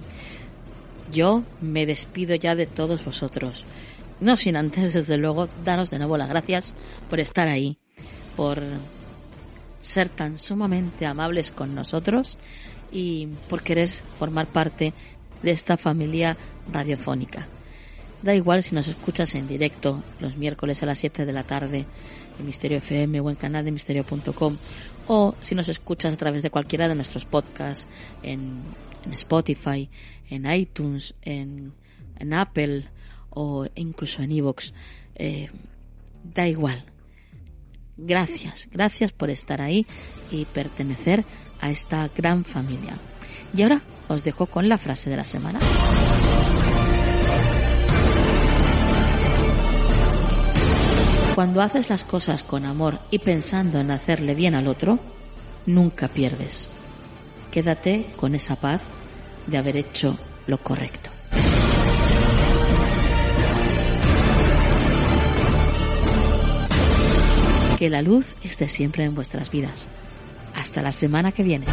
[1.12, 3.64] yo me despido ya de todos vosotros.
[4.20, 6.76] No sin antes, desde luego, daros de nuevo las gracias
[7.10, 7.78] por estar ahí,
[8.36, 8.62] por
[9.82, 12.38] ser tan sumamente amables con nosotros
[12.92, 14.94] y por querer formar parte
[15.42, 16.36] de esta familia
[16.72, 17.48] radiofónica.
[18.24, 21.86] Da igual si nos escuchas en directo los miércoles a las 7 de la tarde
[22.40, 24.58] en Misterio FM o en canal de misterio.com
[25.08, 27.88] o si nos escuchas a través de cualquiera de nuestros podcasts
[28.24, 28.64] en,
[29.12, 29.90] Spotify,
[30.30, 31.74] en iTunes, en,
[32.18, 32.90] en Apple
[33.30, 34.74] o incluso en Evox.
[35.16, 35.50] Eh,
[36.24, 36.84] da igual.
[37.98, 39.86] Gracias, gracias por estar ahí
[40.32, 41.24] y pertenecer
[41.62, 43.00] a esta gran familia.
[43.54, 45.60] Y ahora os dejo con la frase de la semana.
[51.36, 55.00] Cuando haces las cosas con amor y pensando en hacerle bien al otro,
[55.66, 56.70] nunca pierdes.
[57.52, 58.84] Quédate con esa paz
[59.46, 60.18] de haber hecho
[60.48, 61.10] lo correcto.
[67.78, 69.90] Que la luz esté siempre en vuestras vidas.
[70.56, 71.66] Hasta la semana que viene.